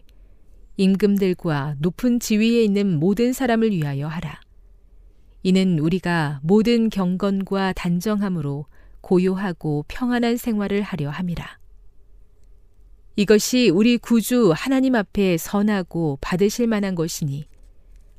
임금들과 0.77 1.74
높은 1.81 2.20
지위에 2.20 2.62
있는 2.62 3.01
모든 3.01 3.33
사람을 3.33 3.72
위하여 3.72 4.07
하라. 4.07 4.41
이는 5.43 5.81
우리가 5.81 6.39
모든 6.45 6.91
경건과 6.91 7.72
단정함으로 7.72 8.66
고요하고 9.01 9.85
평안한 9.89 10.37
생활을 10.37 10.83
하려 10.83 11.11
함이라. 11.11 11.59
이것이 13.16 13.68
우리 13.70 13.99
구주 13.99 14.53
하나님 14.55 14.95
앞에 14.95 15.39
선하고 15.39 16.18
받으실 16.20 16.68
만한 16.68 16.95
것이니 16.95 17.47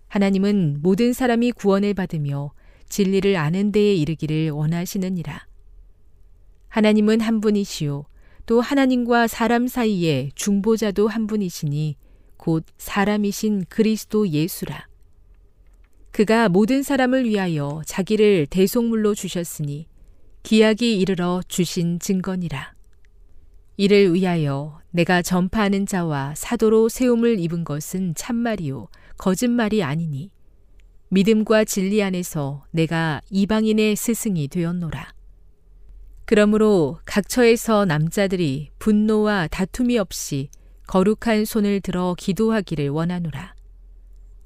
하나님은 0.10 0.80
모든 0.82 1.14
사람이 1.14 1.54
구원을 1.54 1.94
받으며 1.94 2.52
진리를 2.90 3.38
아는 3.38 3.72
데에 3.72 3.96
이르기를 3.96 4.50
원하시느니라. 4.50 5.48
하나님은 6.78 7.22
한 7.22 7.42
분이시요 7.42 8.06
또 8.46 8.62
하나님과 8.62 9.26
사람 9.26 9.68
사이에 9.68 10.30
중보자도 10.36 11.08
한 11.08 11.26
분이시니 11.26 11.96
곧 12.38 12.66
사람이신 12.78 13.66
그리스도 13.68 14.28
예수라. 14.28 14.88
그가 16.12 16.50
모든 16.50 16.84
사람을 16.84 17.26
위하여 17.26 17.82
자기를 17.84 18.46
대속물로 18.52 19.16
주셨으니 19.16 19.88
기약이 20.44 21.00
이르러 21.00 21.42
주신 21.48 21.98
증거니라. 21.98 22.76
이를 23.78 24.14
위하여 24.14 24.80
내가 24.92 25.24
전파하는 25.24 25.88
자와 25.88 26.36
사도로 26.36 26.90
세움을 26.90 27.40
입은 27.40 27.64
것은 27.64 28.14
참말이요 28.14 28.88
거짓말이 29.18 29.82
아니니 29.82 30.30
믿음과 31.10 31.66
진리 31.66 32.04
안에서 32.04 32.66
내가 32.70 33.22
이방인의 33.32 33.96
스승이 33.96 34.48
되었노라. 34.50 35.17
그러므로 36.28 37.00
각 37.06 37.30
처에서 37.30 37.86
남자들이 37.86 38.70
분노와 38.80 39.48
다툼이 39.48 39.98
없이 39.98 40.50
거룩한 40.86 41.46
손을 41.46 41.80
들어 41.80 42.16
기도하기를 42.18 42.90
원하노라. 42.90 43.56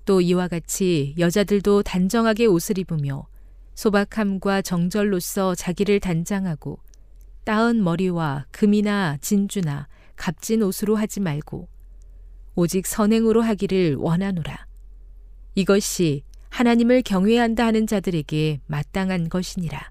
또 0.05 0.21
이와 0.21 0.47
같이 0.47 1.15
여자들도 1.17 1.82
단정하게 1.82 2.45
옷을 2.45 2.77
입으며 2.77 3.25
소박함과 3.73 4.61
정절로서 4.61 5.55
자기를 5.55 5.99
단장하고 6.01 6.77
따은 7.45 7.84
머리와 7.84 8.45
금이나 8.51 9.17
진주나 9.19 9.88
값진 10.15 10.61
옷으로 10.61 10.95
하지 10.95 11.19
말고 11.19 11.67
오직 12.53 12.86
선행으로 12.86 13.41
하기를 13.41 13.95
원하노라. 13.95 14.67
이것이 15.55 16.25
하나님을 16.49 17.01
경외한다 17.01 17.65
하는 17.65 17.88
자들에게 17.88 18.61
마땅한 18.67 19.29
것이니라. 19.29 19.91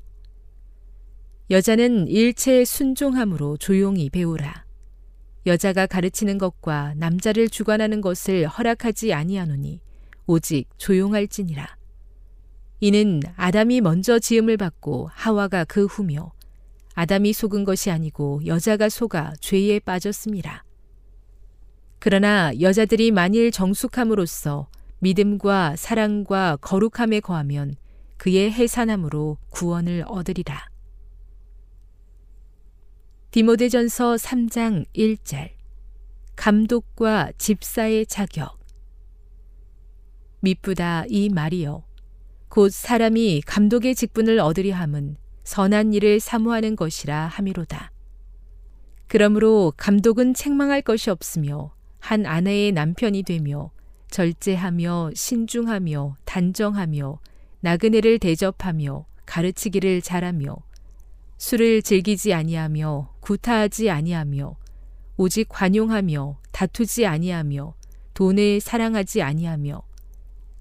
여자는 1.51 2.07
일체의 2.07 2.65
순종함으로 2.65 3.57
조용히 3.57 4.09
배우라. 4.09 4.65
여자가 5.47 5.89
가르치는 5.89 6.39
것과 6.39 6.95
남자를 6.97 7.49
주관하는 7.49 8.01
것을 8.01 8.47
허락하지 8.47 9.13
아니하노니 9.13 9.81
오직 10.29 10.69
조용할지니라. 10.77 11.77
이는 12.79 13.21
아담이 13.35 13.81
먼저 13.81 14.21
지음을 14.21 14.59
받고 14.59 15.11
하와가 15.13 15.65
그 15.65 15.87
후며 15.87 16.31
아담이 16.95 17.33
속은 17.33 17.65
것이 17.65 17.91
아니고 17.91 18.43
여자가 18.47 18.89
속아 18.89 19.33
죄에 19.41 19.81
빠졌습니다. 19.81 20.65
그러나 21.99 22.53
여자들이 22.61 23.11
만일 23.11 23.51
정숙함으로써 23.51 24.69
믿음과 25.01 25.75
사랑과 25.77 26.59
거룩함에 26.61 27.19
거하면 27.19 27.75
그의 28.19 28.53
해산함으로 28.53 29.39
구원을 29.51 30.05
얻으리라. 30.07 30.70
디모데전서 33.33 34.17
3장 34.17 34.87
1절. 34.93 35.51
감독과 36.35 37.31
집사의 37.39 38.07
자격. 38.07 38.59
미쁘다 40.41 41.05
이 41.09 41.29
말이요 41.29 41.85
곧 42.49 42.73
사람이 42.73 43.43
감독의 43.47 43.95
직분을 43.95 44.41
얻으려 44.41 44.75
함은 44.75 45.17
선한 45.45 45.95
일을 45.95 46.19
사모하는 46.19 46.75
것이라 46.75 47.29
함이로다. 47.29 47.93
그러므로 49.07 49.73
감독은 49.77 50.35
책망할 50.35 50.83
것이 50.83 51.09
없으며 51.11 51.73
한 52.01 52.27
아내의 52.27 52.73
남편이 52.73 53.23
되며 53.23 53.71
절제하며 54.11 55.13
신중하며 55.15 56.17
단정하며 56.25 57.21
나그네를 57.61 58.19
대접하며 58.19 59.07
가르치기를 59.25 60.03
잘하며 60.03 60.57
술을 61.41 61.81
즐기지 61.81 62.35
아니하며 62.35 63.15
구타하지 63.21 63.89
아니하며 63.89 64.57
오직 65.17 65.49
관용하며 65.49 66.39
다투지 66.53 67.07
아니하며 67.07 67.75
돈을 68.13 68.61
사랑하지 68.61 69.23
아니하며 69.23 69.83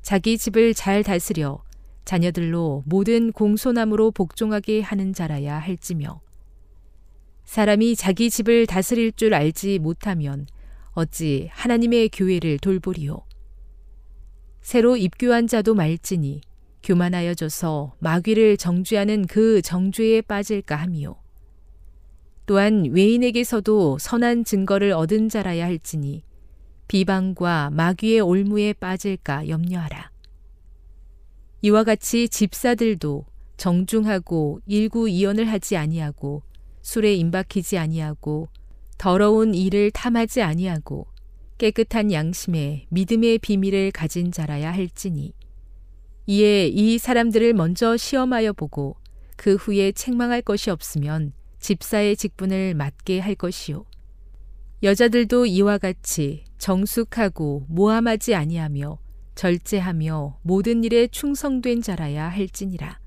자기 0.01 0.37
집을 0.37 0.73
잘 0.73 1.03
다스려 1.03 1.61
자녀들로 2.05 2.83
모든 2.85 3.33
공손함으로 3.33 4.11
복종하게 4.11 4.79
하는 4.79 5.11
자라야 5.11 5.59
할지며 5.59 6.21
사람이 7.43 7.97
자기 7.97 8.29
집을 8.29 8.65
다스릴 8.65 9.11
줄 9.11 9.33
알지 9.33 9.79
못하면 9.79 10.47
어찌 10.91 11.49
하나님의 11.51 12.07
교회를 12.07 12.57
돌보리요? 12.57 13.25
새로 14.61 14.95
입교한 14.95 15.47
자도 15.47 15.75
말지니 15.75 16.39
교만하여져서 16.83 17.95
마귀를 17.99 18.57
정죄하는 18.57 19.27
그 19.27 19.61
정죄에 19.61 20.21
빠질까 20.21 20.75
함이요 20.75 21.15
또한 22.45 22.85
외인에게서도 22.91 23.99
선한 23.99 24.43
증거를 24.43 24.91
얻은 24.93 25.29
자라야 25.29 25.65
할지니 25.65 26.23
비방과 26.87 27.69
마귀의 27.71 28.21
올무에 28.21 28.73
빠질까 28.73 29.47
염려하라. 29.47 30.09
이와 31.61 31.83
같이 31.83 32.27
집사들도 32.27 33.25
정중하고 33.57 34.61
일구이연을 34.65 35.47
하지 35.47 35.77
아니하고 35.77 36.41
술에 36.81 37.13
임박히지 37.13 37.77
아니하고 37.77 38.47
더러운 38.97 39.53
일을 39.53 39.91
탐하지 39.91 40.41
아니하고 40.41 41.05
깨끗한 41.59 42.11
양심에 42.11 42.87
믿음의 42.89 43.37
비밀을 43.39 43.91
가진 43.91 44.31
자라야 44.31 44.73
할지니 44.73 45.33
이에 46.29 46.67
이 46.67 46.99
사람들을 46.99 47.53
먼저 47.53 47.97
시험하여 47.97 48.53
보고 48.53 48.95
그 49.35 49.55
후에 49.55 49.91
책망할 49.91 50.43
것이 50.43 50.69
없으면 50.69 51.33
집사의 51.59 52.15
직분을 52.17 52.75
맡게 52.75 53.17
할 53.17 53.33
것이요 53.33 53.83
여자들도 54.83 55.47
이와 55.47 55.79
같이 55.79 56.43
정숙하고 56.59 57.65
모함하지 57.67 58.35
아니하며 58.35 58.99
절제하며 59.33 60.37
모든 60.43 60.83
일에 60.83 61.07
충성된 61.07 61.81
자라야 61.81 62.29
할지니라. 62.29 62.99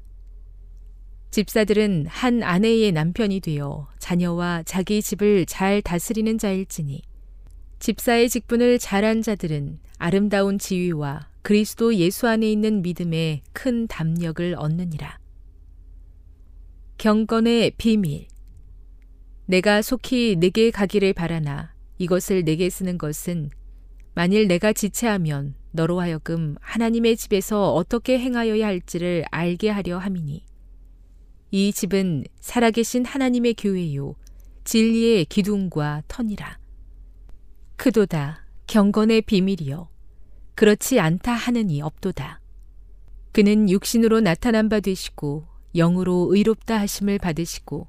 집사들은 1.31 2.07
한 2.09 2.43
아내의 2.43 2.91
남편이 2.91 3.39
되어 3.39 3.87
자녀와 4.01 4.65
자기 4.67 5.01
집을 5.01 5.47
잘 5.47 5.81
다스리는 5.81 6.39
자일지니 6.39 7.03
집사의 7.79 8.29
직분을 8.29 8.81
잘한 8.81 9.23
자들은 9.23 9.79
아름다운 9.99 10.59
지위와 10.59 11.32
그리스도 11.43 11.97
예수 11.97 12.29
안에 12.29 12.51
있는 12.51 12.83
믿음에 12.83 13.43
큰 13.53 13.89
담력을 13.89 14.55
얻느니라. 14.57 15.19
경건의 16.99 17.73
비밀. 17.79 18.29
내가 19.47 19.83
속히 19.83 20.37
내게 20.39 20.71
가기를 20.71 21.13
바라나 21.13 21.75
이것을 21.99 22.45
내게 22.45 22.71
쓰는 22.71 22.97
것은 22.97 23.51
만일 24.15 24.47
내가 24.47 24.73
지체하면 24.73 25.55
너로 25.73 26.01
하여금 26.01 26.55
하나님의 26.61 27.17
집에서 27.17 27.75
어떻게 27.75 28.21
행하여야 28.21 28.65
할지를 28.67 29.25
알게 29.31 29.69
하려 29.69 29.99
함이니 29.99 30.45
이 31.51 31.73
집은 31.73 32.25
살아계신 32.41 33.05
하나님의 33.05 33.55
교회요 33.55 34.15
진리의 34.65 35.25
기둥과 35.25 36.05
터니라. 36.07 36.59
크도다 37.77 38.47
경건의 38.69 39.23
비밀이요 39.23 39.92
그렇지 40.55 41.01
않다 41.01 41.33
하느니 41.33 41.83
없도다. 41.83 42.41
그는 43.33 43.71
육신으로 43.71 44.21
나타난 44.21 44.69
바 44.69 44.81
되시고 44.81 45.47
영으로 45.75 46.29
의롭다 46.31 46.79
하심을 46.81 47.19
받으시고 47.19 47.89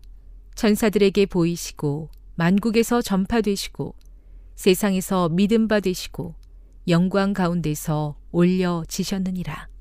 천사들에게 0.56 1.26
보이시고 1.26 2.10
만국에서 2.36 3.02
전파되시고 3.02 3.96
세상에서 4.56 5.30
믿음 5.30 5.68
받으시고 5.68 6.36
영광 6.88 7.34
가운데서 7.34 8.16
올려 8.32 8.84
지셨느니라. 8.88 9.73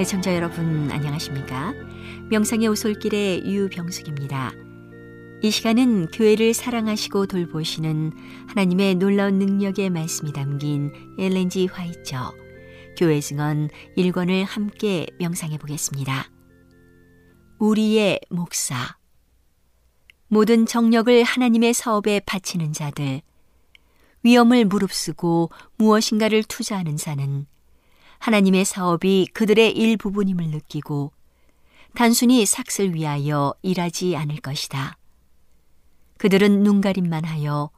애청자 0.00 0.34
여러분 0.34 0.90
안녕하십니까? 0.90 1.74
명상의 2.30 2.68
오솔길의 2.68 3.44
유병숙입니다. 3.44 4.50
이 5.42 5.50
시간은 5.50 6.06
교회를 6.06 6.54
사랑하시고 6.54 7.26
돌보시는 7.26 8.14
하나님의 8.48 8.94
놀라운 8.94 9.38
능력의 9.38 9.90
말씀이 9.90 10.32
담긴 10.32 10.90
엘렌지 11.18 11.66
화이처 11.66 12.32
교회 12.96 13.20
증언 13.20 13.68
1권을 13.98 14.46
함께 14.46 15.06
명상해 15.18 15.58
보겠습니다. 15.58 16.30
우리의 17.58 18.20
목사 18.30 18.96
모든 20.28 20.64
정력을 20.64 21.24
하나님의 21.24 21.74
사업에 21.74 22.20
바치는 22.20 22.72
자들 22.72 23.20
위험을 24.22 24.64
무릅쓰고 24.64 25.50
무엇인가를 25.76 26.44
투자하는 26.44 26.96
자는 26.96 27.49
하나님의 28.20 28.64
사업이 28.64 29.28
그들의 29.32 29.72
일부분임을 29.72 30.48
느끼고 30.48 31.12
단순히 31.94 32.46
삭슬 32.46 32.94
위하여 32.94 33.54
일하지 33.62 34.14
않을 34.16 34.36
것이다. 34.36 34.96
그들은 36.18 36.62
눈가림만 36.62 37.24
하여 37.24 37.70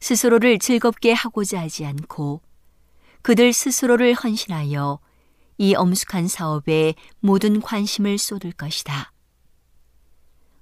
스스로를 0.00 0.58
즐겁게 0.58 1.12
하고자 1.12 1.60
하지 1.60 1.84
않고 1.84 2.40
그들 3.20 3.52
스스로를 3.52 4.14
헌신하여 4.14 4.98
이 5.58 5.74
엄숙한 5.74 6.26
사업에 6.26 6.94
모든 7.20 7.60
관심을 7.60 8.18
쏟을 8.18 8.52
것이다. 8.52 9.12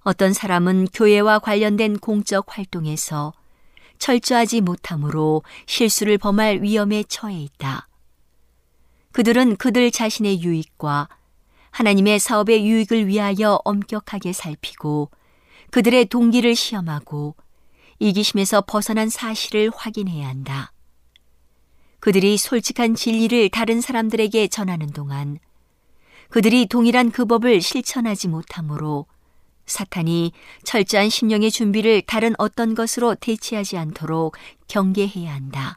어떤 0.00 0.32
사람은 0.32 0.88
교회와 0.92 1.38
관련된 1.38 1.98
공적 1.98 2.46
활동에서 2.48 3.32
철저하지 3.98 4.60
못함으로 4.62 5.42
실수를 5.66 6.18
범할 6.18 6.62
위험에 6.62 7.04
처해 7.04 7.38
있다. 7.38 7.89
그들은 9.12 9.56
그들 9.56 9.90
자신의 9.90 10.42
유익과 10.42 11.08
하나님의 11.70 12.18
사업의 12.18 12.66
유익을 12.66 13.06
위하여 13.06 13.60
엄격하게 13.64 14.32
살피고 14.32 15.10
그들의 15.70 16.06
동기를 16.06 16.54
시험하고 16.54 17.36
이기심에서 17.98 18.62
벗어난 18.66 19.08
사실을 19.08 19.70
확인해야 19.74 20.28
한다. 20.28 20.72
그들이 22.00 22.38
솔직한 22.38 22.94
진리를 22.94 23.50
다른 23.50 23.80
사람들에게 23.80 24.48
전하는 24.48 24.90
동안 24.90 25.38
그들이 26.30 26.66
동일한 26.66 27.10
그 27.10 27.26
법을 27.26 27.60
실천하지 27.60 28.28
못하므로 28.28 29.06
사탄이 29.66 30.32
철저한 30.64 31.10
심령의 31.10 31.50
준비를 31.50 32.02
다른 32.02 32.34
어떤 32.38 32.74
것으로 32.74 33.14
대체하지 33.14 33.76
않도록 33.76 34.36
경계해야 34.66 35.32
한다. 35.32 35.76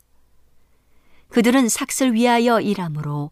그들은 1.34 1.68
삭슬 1.68 2.14
위하여 2.14 2.62
일하므로 2.62 3.32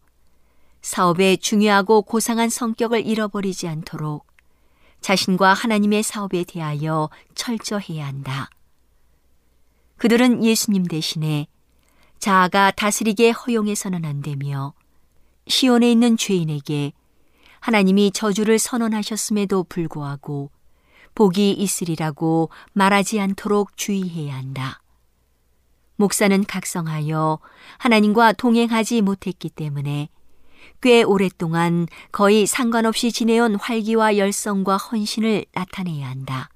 사업의 0.81 1.37
중요하고 1.37 2.01
고상한 2.01 2.49
성격을 2.49 3.05
잃어버리지 3.05 3.67
않도록 3.67 4.25
자신과 5.01 5.53
하나님의 5.53 6.01
사업에 6.01 6.43
대하여 6.43 7.11
철저해야 7.35 8.07
한다. 8.07 8.49
그들은 9.97 10.43
예수님 10.43 10.87
대신에 10.87 11.45
자아가 12.17 12.71
다스리게 12.71 13.29
허용해서는 13.29 14.03
안 14.03 14.23
되며 14.23 14.73
시온에 15.45 15.91
있는 15.91 16.17
죄인에게 16.17 16.93
하나님이 17.59 18.09
저주를 18.13 18.57
선언하셨음에도 18.57 19.65
불구하고 19.65 20.49
복이 21.13 21.51
있으리라고 21.51 22.49
말하지 22.73 23.19
않도록 23.19 23.77
주의해야 23.77 24.35
한다. 24.35 24.80
목사는 26.01 26.43
각성하여 26.45 27.39
하나님과 27.77 28.33
동행하지 28.33 29.01
못했기 29.01 29.49
때문에 29.49 30.09
꽤 30.81 31.03
오랫동안 31.03 31.87
거의 32.11 32.47
상관없이 32.47 33.11
지내온 33.11 33.55
활기와 33.55 34.17
열성과 34.17 34.77
헌신을 34.77 35.45
나타내야 35.53 36.09
한다. 36.09 36.49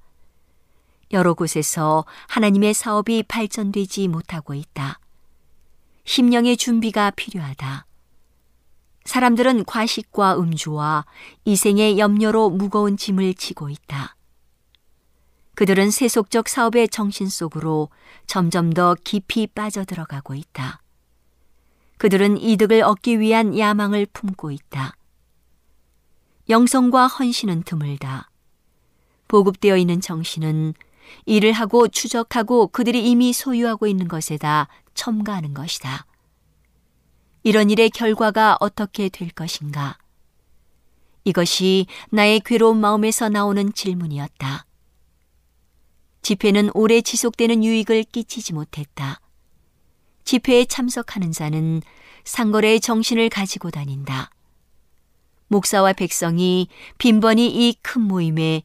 여러 1.12 1.36
곳에서 1.36 2.06
하나님의 2.28 2.74
사업이 2.74 3.24
발전되지 3.28 4.08
못하고 4.08 4.56
있다. 4.56 5.00
심령의 6.06 6.58
준비가 6.58 7.12
필요하다. 7.12 7.86
사람들은 9.06 9.66
과식과 9.66 10.40
음주와 10.40 11.06
이생의 11.46 12.00
염려로 12.00 12.50
무거운 12.50 12.98
짐을 12.98 13.36
지고 13.36 13.70
있다. 13.70 14.15
그들은 15.56 15.90
세속적 15.90 16.50
사업의 16.50 16.90
정신 16.90 17.28
속으로 17.30 17.90
점점 18.28 18.74
더 18.74 18.96
깊이 19.04 19.48
빠져들어가고 19.48 20.36
있다. 20.36 20.82
그들은 21.98 22.38
이득을 22.38 22.84
얻기 22.84 23.20
위한 23.20 23.58
야망을 23.58 24.06
품고 24.08 24.52
있다. 24.52 24.96
영성과 26.50 27.08
헌신은 27.08 27.64
드물다. 27.64 28.30
보급되어 29.28 29.78
있는 29.78 30.02
정신은 30.02 30.74
일을 31.26 31.54
하고 31.54 31.88
추적하고 31.88 32.68
그들이 32.68 33.10
이미 33.10 33.32
소유하고 33.32 33.88
있는 33.88 34.08
것에다 34.08 34.68
첨가하는 34.94 35.54
것이다. 35.54 36.06
이런 37.44 37.70
일의 37.70 37.90
결과가 37.90 38.58
어떻게 38.60 39.08
될 39.08 39.30
것인가? 39.30 39.98
이것이 41.24 41.86
나의 42.10 42.42
괴로운 42.42 42.78
마음에서 42.78 43.30
나오는 43.30 43.72
질문이었다. 43.72 44.66
집회는 46.26 46.72
오래 46.74 47.02
지속되는 47.02 47.64
유익을 47.64 48.04
끼치지 48.06 48.54
못했다. 48.54 49.22
집회에 50.24 50.66
참석하는 50.66 51.32
자는 51.32 51.84
상거래의 52.24 52.80
정신을 52.80 53.30
가지고 53.30 53.70
다닌다. 53.70 54.32
목사와 55.50 55.94
백성이 55.94 56.68
빈번히 56.98 57.46
이 57.70 57.76
큰 57.84 58.02
모임에 58.02 58.64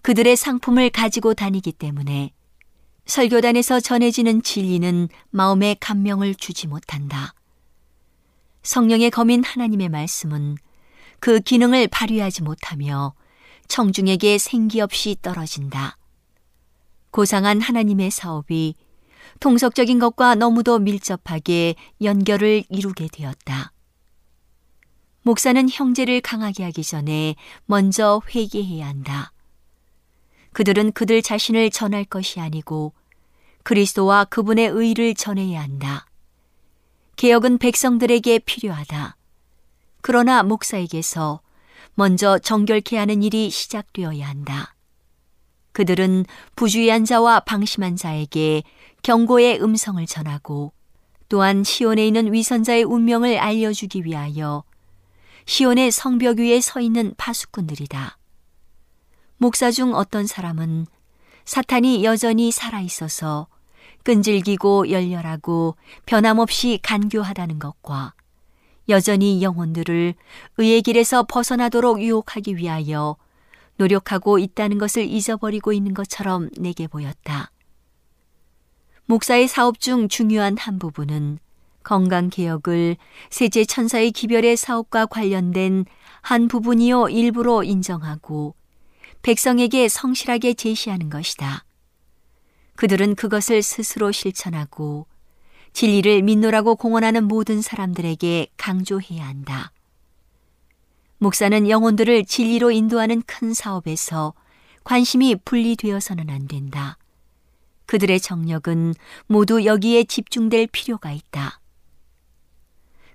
그들의 0.00 0.34
상품을 0.34 0.88
가지고 0.88 1.34
다니기 1.34 1.72
때문에 1.72 2.32
설교단에서 3.04 3.80
전해지는 3.80 4.42
진리는 4.42 5.10
마음에 5.28 5.76
감명을 5.78 6.34
주지 6.34 6.66
못한다. 6.66 7.34
성령의 8.62 9.10
검인 9.10 9.44
하나님의 9.44 9.90
말씀은 9.90 10.56
그 11.20 11.40
기능을 11.40 11.86
발휘하지 11.88 12.44
못하며 12.44 13.12
청중에게 13.68 14.38
생기 14.38 14.80
없이 14.80 15.18
떨어진다. 15.20 15.98
고상한 17.14 17.60
하나님의 17.60 18.10
사업이 18.10 18.74
통속적인 19.38 20.00
것과 20.00 20.34
너무도 20.34 20.80
밀접하게 20.80 21.76
연결을 22.02 22.64
이루게 22.68 23.06
되었다. 23.06 23.70
목사는 25.22 25.68
형제를 25.70 26.20
강하게 26.20 26.64
하기 26.64 26.82
전에 26.82 27.36
먼저 27.66 28.20
회개해야 28.34 28.88
한다. 28.88 29.32
그들은 30.54 30.90
그들 30.90 31.22
자신을 31.22 31.70
전할 31.70 32.04
것이 32.04 32.40
아니고 32.40 32.92
그리스도와 33.62 34.24
그분의 34.24 34.70
의를 34.70 35.14
전해야 35.14 35.62
한다. 35.62 36.06
개혁은 37.14 37.58
백성들에게 37.58 38.40
필요하다. 38.40 39.16
그러나 40.00 40.42
목사에게서 40.42 41.42
먼저 41.94 42.40
정결케 42.40 42.96
하는 42.96 43.22
일이 43.22 43.50
시작되어야 43.50 44.26
한다. 44.26 44.73
그들은 45.74 46.24
부주의한 46.56 47.04
자와 47.04 47.40
방심한 47.40 47.96
자에게 47.96 48.62
경고의 49.02 49.60
음성을 49.60 50.04
전하고 50.06 50.72
또한 51.28 51.64
시온에 51.64 52.06
있는 52.06 52.32
위선자의 52.32 52.84
운명을 52.84 53.38
알려주기 53.38 54.04
위하여 54.04 54.62
시온의 55.46 55.90
성벽 55.90 56.38
위에 56.38 56.60
서 56.60 56.80
있는 56.80 57.12
파수꾼들이다. 57.18 58.16
목사 59.36 59.70
중 59.70 59.94
어떤 59.94 60.26
사람은 60.26 60.86
사탄이 61.44 62.04
여전히 62.04 62.50
살아 62.52 62.80
있어서 62.80 63.48
끈질기고 64.04 64.90
열렬하고 64.90 65.76
변함없이 66.06 66.78
간교하다는 66.82 67.58
것과 67.58 68.14
여전히 68.88 69.42
영혼들을 69.42 70.14
의의 70.58 70.82
길에서 70.82 71.24
벗어나도록 71.24 72.00
유혹하기 72.00 72.56
위하여 72.56 73.16
노력하고 73.76 74.38
있다는 74.38 74.78
것을 74.78 75.04
잊어버리고 75.04 75.72
있는 75.72 75.94
것처럼 75.94 76.50
내게 76.56 76.86
보였다. 76.86 77.50
목사의 79.06 79.48
사업 79.48 79.80
중 79.80 80.08
중요한 80.08 80.56
한 80.56 80.78
부분은 80.78 81.38
건강 81.82 82.30
개혁을 82.30 82.96
세제 83.30 83.64
천사의 83.64 84.12
기별의 84.12 84.56
사업과 84.56 85.06
관련된 85.06 85.84
한 86.22 86.48
부분이요 86.48 87.10
일부로 87.10 87.62
인정하고 87.62 88.54
백성에게 89.20 89.88
성실하게 89.88 90.54
제시하는 90.54 91.10
것이다. 91.10 91.64
그들은 92.76 93.14
그것을 93.14 93.62
스스로 93.62 94.10
실천하고 94.10 95.06
진리를 95.74 96.22
믿노라고 96.22 96.76
공언하는 96.76 97.24
모든 97.24 97.60
사람들에게 97.60 98.48
강조해야 98.56 99.26
한다. 99.26 99.70
목사는 101.24 101.70
영혼들을 101.70 102.26
진리로 102.26 102.70
인도하는 102.70 103.22
큰 103.22 103.54
사업에서 103.54 104.34
관심이 104.84 105.34
분리되어서는 105.36 106.28
안 106.28 106.46
된다. 106.46 106.98
그들의 107.86 108.20
정력은 108.20 108.92
모두 109.26 109.64
여기에 109.64 110.04
집중될 110.04 110.66
필요가 110.66 111.12
있다. 111.12 111.60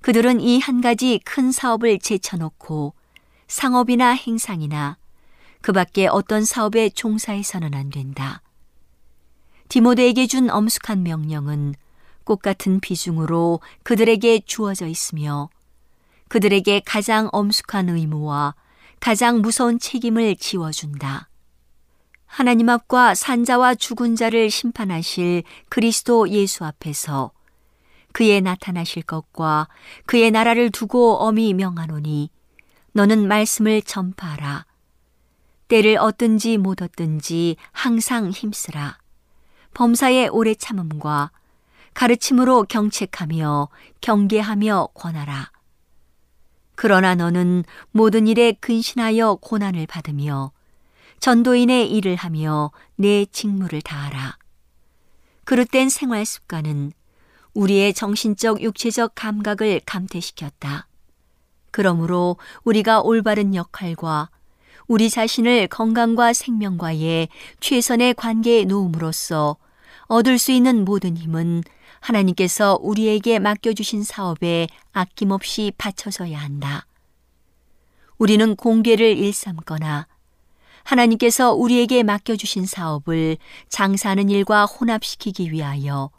그들은 0.01 0.41
이 0.41 0.60
한 0.60 0.82
가지 0.82 1.20
큰 1.24 1.51
사업을 1.51 1.99
제쳐놓고 1.99 2.95
상업이나 3.47 4.16
행상이나 4.16 4.97
그 5.62 5.72
밖에 5.72 6.07
어떤 6.07 6.45
사업에 6.45 6.89
종사해서는 6.89 7.76
안 7.76 7.91
된다. 7.91 8.41
디모데에게 9.68 10.26
준 10.26 10.49
엄숙한 10.49 11.03
명령은 11.03 11.76
꽃 12.24 12.41
같은 12.41 12.80
비중으로 12.80 13.60
그들에게 13.84 14.39
주어져 14.47 14.88
있으며 14.88 15.51
그들에게 16.30 16.82
가장 16.86 17.28
엄숙한 17.32 17.90
의무와 17.90 18.56
가장 19.00 19.42
무서운 19.42 19.80
책임을 19.80 20.36
지워준다. 20.36 21.30
하나님 22.26 22.70
앞과 22.70 23.16
산자와 23.16 23.76
죽은 23.76 24.16
자를 24.16 24.50
심판하실 24.50 25.44
그리스도 25.68 26.30
예수 26.30 26.64
앞에서 26.64 27.32
그의 28.12 28.42
나타나실 28.42 29.04
것과 29.04 29.68
그의 30.06 30.32
나라를 30.32 30.70
두고 30.70 31.18
엄히 31.18 31.54
명하노니 31.54 32.30
너는 32.94 33.28
말씀을 33.28 33.82
전파하라. 33.82 34.66
때를 35.68 35.98
얻든지 35.98 36.58
못 36.58 36.82
얻든지 36.82 37.56
항상 37.72 38.30
힘쓰라. 38.30 38.98
범사의 39.74 40.30
오래 40.30 40.56
참음과 40.56 41.32
가르침으로 41.94 42.64
경책하며 42.64 43.70
경계하며 44.02 44.90
권하라. 44.94 45.52
그러나 46.82 47.14
너는 47.14 47.66
모든 47.92 48.26
일에 48.26 48.54
근신하여 48.54 49.40
고난을 49.42 49.86
받으며 49.86 50.54
전도인의 51.20 51.92
일을 51.92 52.16
하며 52.16 52.72
내 52.96 53.26
직무를 53.26 53.82
다하라. 53.82 54.38
그릇된 55.44 55.90
생활 55.90 56.26
습관은 56.26 56.94
우리의 57.54 57.94
정신적 57.94 58.62
육체적 58.62 59.12
감각을 59.14 59.82
감퇴시켰다. 59.86 60.88
그러므로 61.72 62.38
우리가 62.64 63.02
올바른 63.02 63.56
역할과 63.56 64.30
우리 64.88 65.10
자신을 65.10 65.68
건강과 65.68 66.32
생명과의 66.32 67.28
최선의 67.60 68.14
관계에 68.14 68.64
놓음으로써 68.64 69.58
얻을 70.06 70.40
수 70.40 70.54
있는 70.54 70.86
모든 70.86 71.18
힘은 71.18 71.62
하나님께서 72.00 72.80
우리에게 72.82 73.39
맡겨주신 73.39 74.04
사업에 74.04 74.68
아낌없이 74.91 75.72
바쳐져야 75.78 76.39
한다. 76.39 76.86
우리는 78.18 78.56
공개를 78.56 79.18
일삼거나 79.18 80.08
하나님께서 80.84 81.54
우리에게 81.54 82.04
맡겨주신 82.04 82.66
사업을 82.66 83.38
장사하는 83.70 84.30
일과 84.30 84.66
혼합시키기 84.66 85.52
위하여 85.52 86.10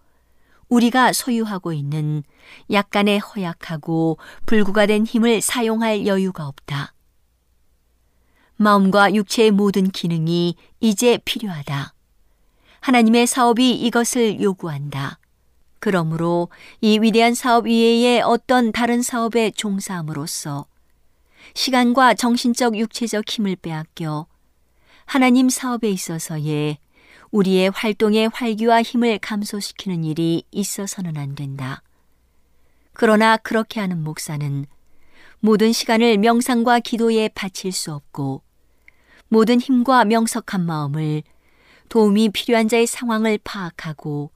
우리가 0.68 1.12
소유하고 1.12 1.72
있는 1.72 2.22
약간의 2.70 3.18
허약하고 3.18 4.18
불구가 4.46 4.86
된 4.86 5.04
힘을 5.04 5.40
사용할 5.40 6.06
여유가 6.06 6.46
없다. 6.46 6.94
마음과 8.56 9.14
육체의 9.14 9.50
모든 9.50 9.90
기능이 9.90 10.54
이제 10.78 11.18
필요하다. 11.24 11.94
하나님의 12.80 13.26
사업이 13.26 13.74
이것을 13.80 14.40
요구한다. 14.40 15.18
그러므로 15.80 16.50
이 16.80 16.98
위대한 17.00 17.34
사업 17.34 17.66
이외의 17.66 18.20
어떤 18.20 18.70
다른 18.70 19.02
사업에 19.02 19.50
종사함으로써 19.50 20.66
시간과 21.54 22.14
정신적 22.14 22.78
육체적 22.78 23.28
힘을 23.28 23.56
빼앗겨 23.56 24.26
하나님 25.06 25.48
사업에 25.48 25.90
있어서의 25.90 26.78
우리의 27.30 27.70
활동의 27.70 28.28
활기와 28.32 28.82
힘을 28.82 29.18
감소시키는 29.18 30.04
일이 30.04 30.44
있어서는 30.50 31.16
안 31.16 31.34
된다. 31.34 31.82
그러나 32.92 33.36
그렇게 33.36 33.80
하는 33.80 34.04
목사는 34.04 34.66
모든 35.40 35.72
시간을 35.72 36.18
명상과 36.18 36.80
기도에 36.80 37.28
바칠 37.28 37.72
수 37.72 37.94
없고 37.94 38.42
모든 39.28 39.60
힘과 39.60 40.04
명석한 40.04 40.66
마음을 40.66 41.22
도움이 41.88 42.28
필요한 42.30 42.68
자의 42.68 42.86
상황을 42.86 43.38
파악하고 43.42 44.30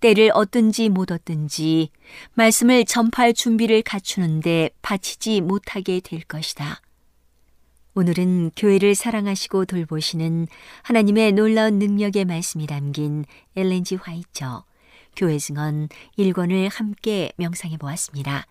때를 0.00 0.30
얻든지 0.34 0.88
못 0.88 1.12
얻든지 1.12 1.90
말씀을 2.34 2.84
전파할 2.84 3.34
준비를 3.34 3.82
갖추는데 3.82 4.70
바치지 4.82 5.40
못하게 5.42 6.00
될 6.00 6.22
것이다. 6.22 6.80
오늘은 7.94 8.52
교회를 8.56 8.94
사랑하시고 8.94 9.64
돌보시는 9.66 10.46
하나님의 10.82 11.32
놀라운 11.32 11.78
능력의 11.78 12.24
말씀이 12.24 12.66
담긴 12.66 13.24
엘렌지 13.56 13.96
화이처 13.96 14.64
교회 15.16 15.38
증언 15.38 15.88
1권을 16.18 16.70
함께 16.72 17.32
명상해 17.36 17.76
보았습니다. 17.78 18.46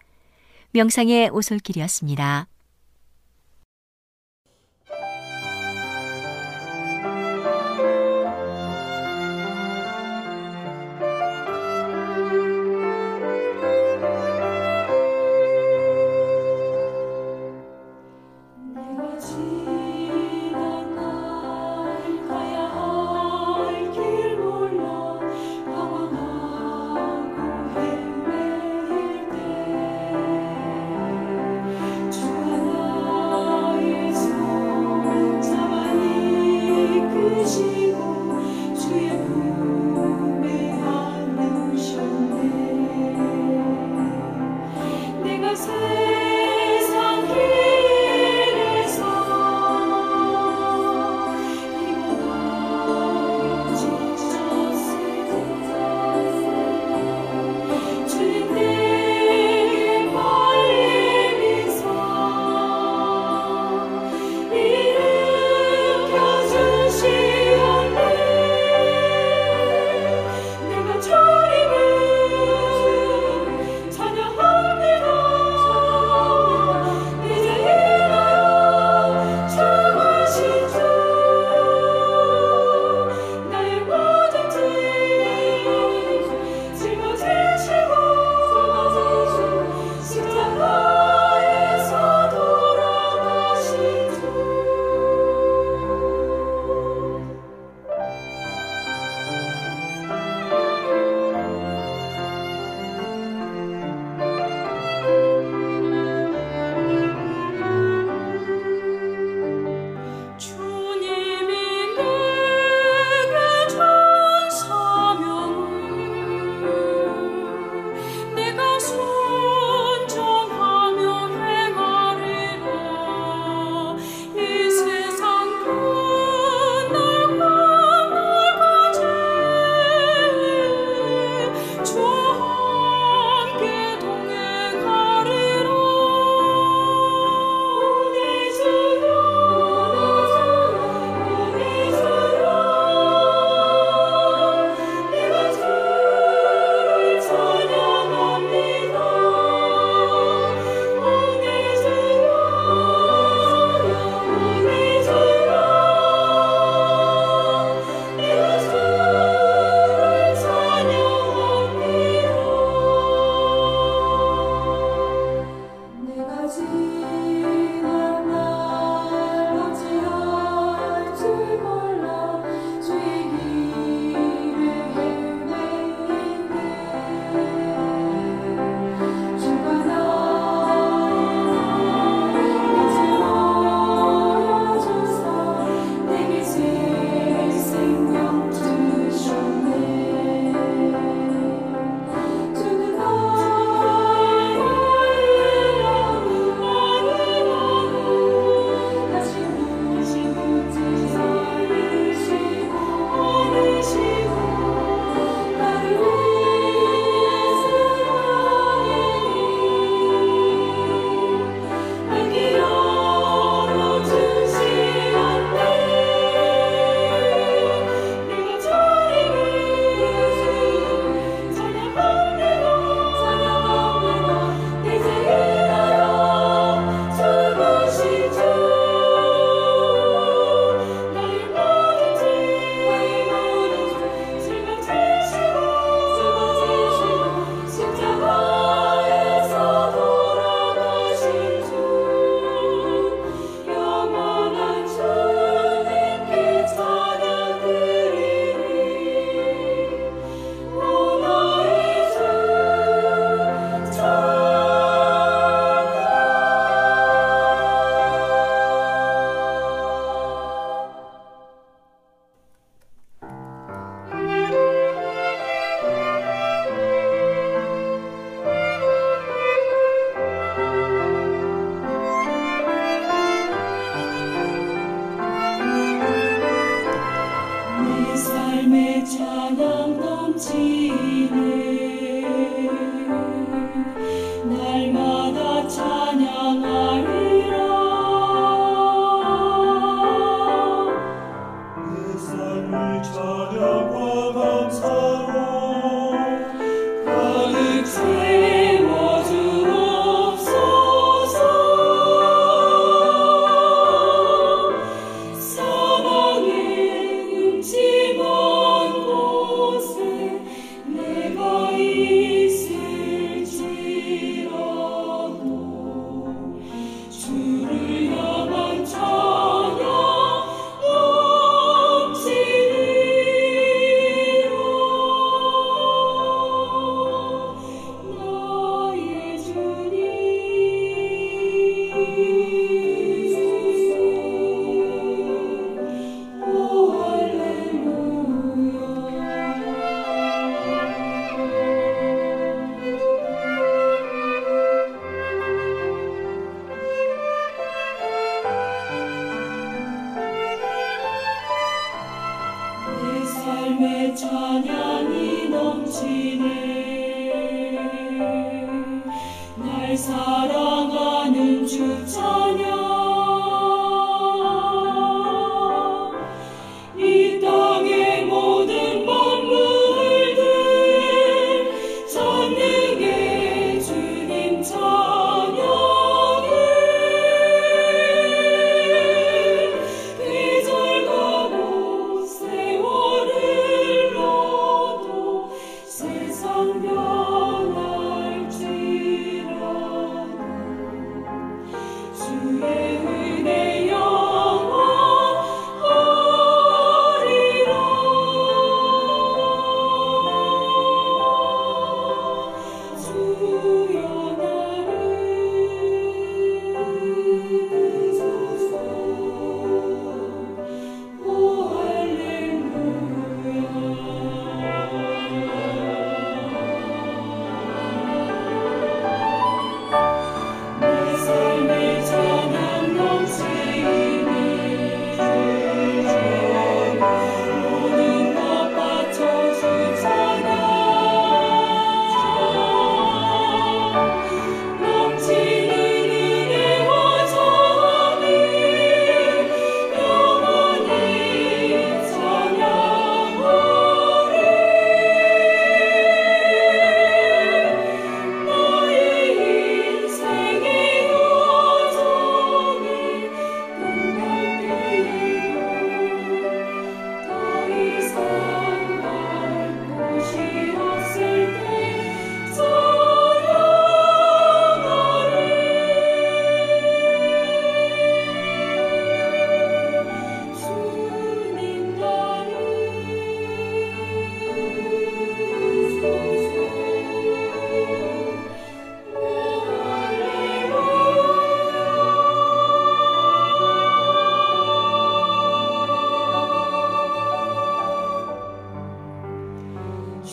명상의 0.71 1.29
오솔길이었습니다. 1.29 2.47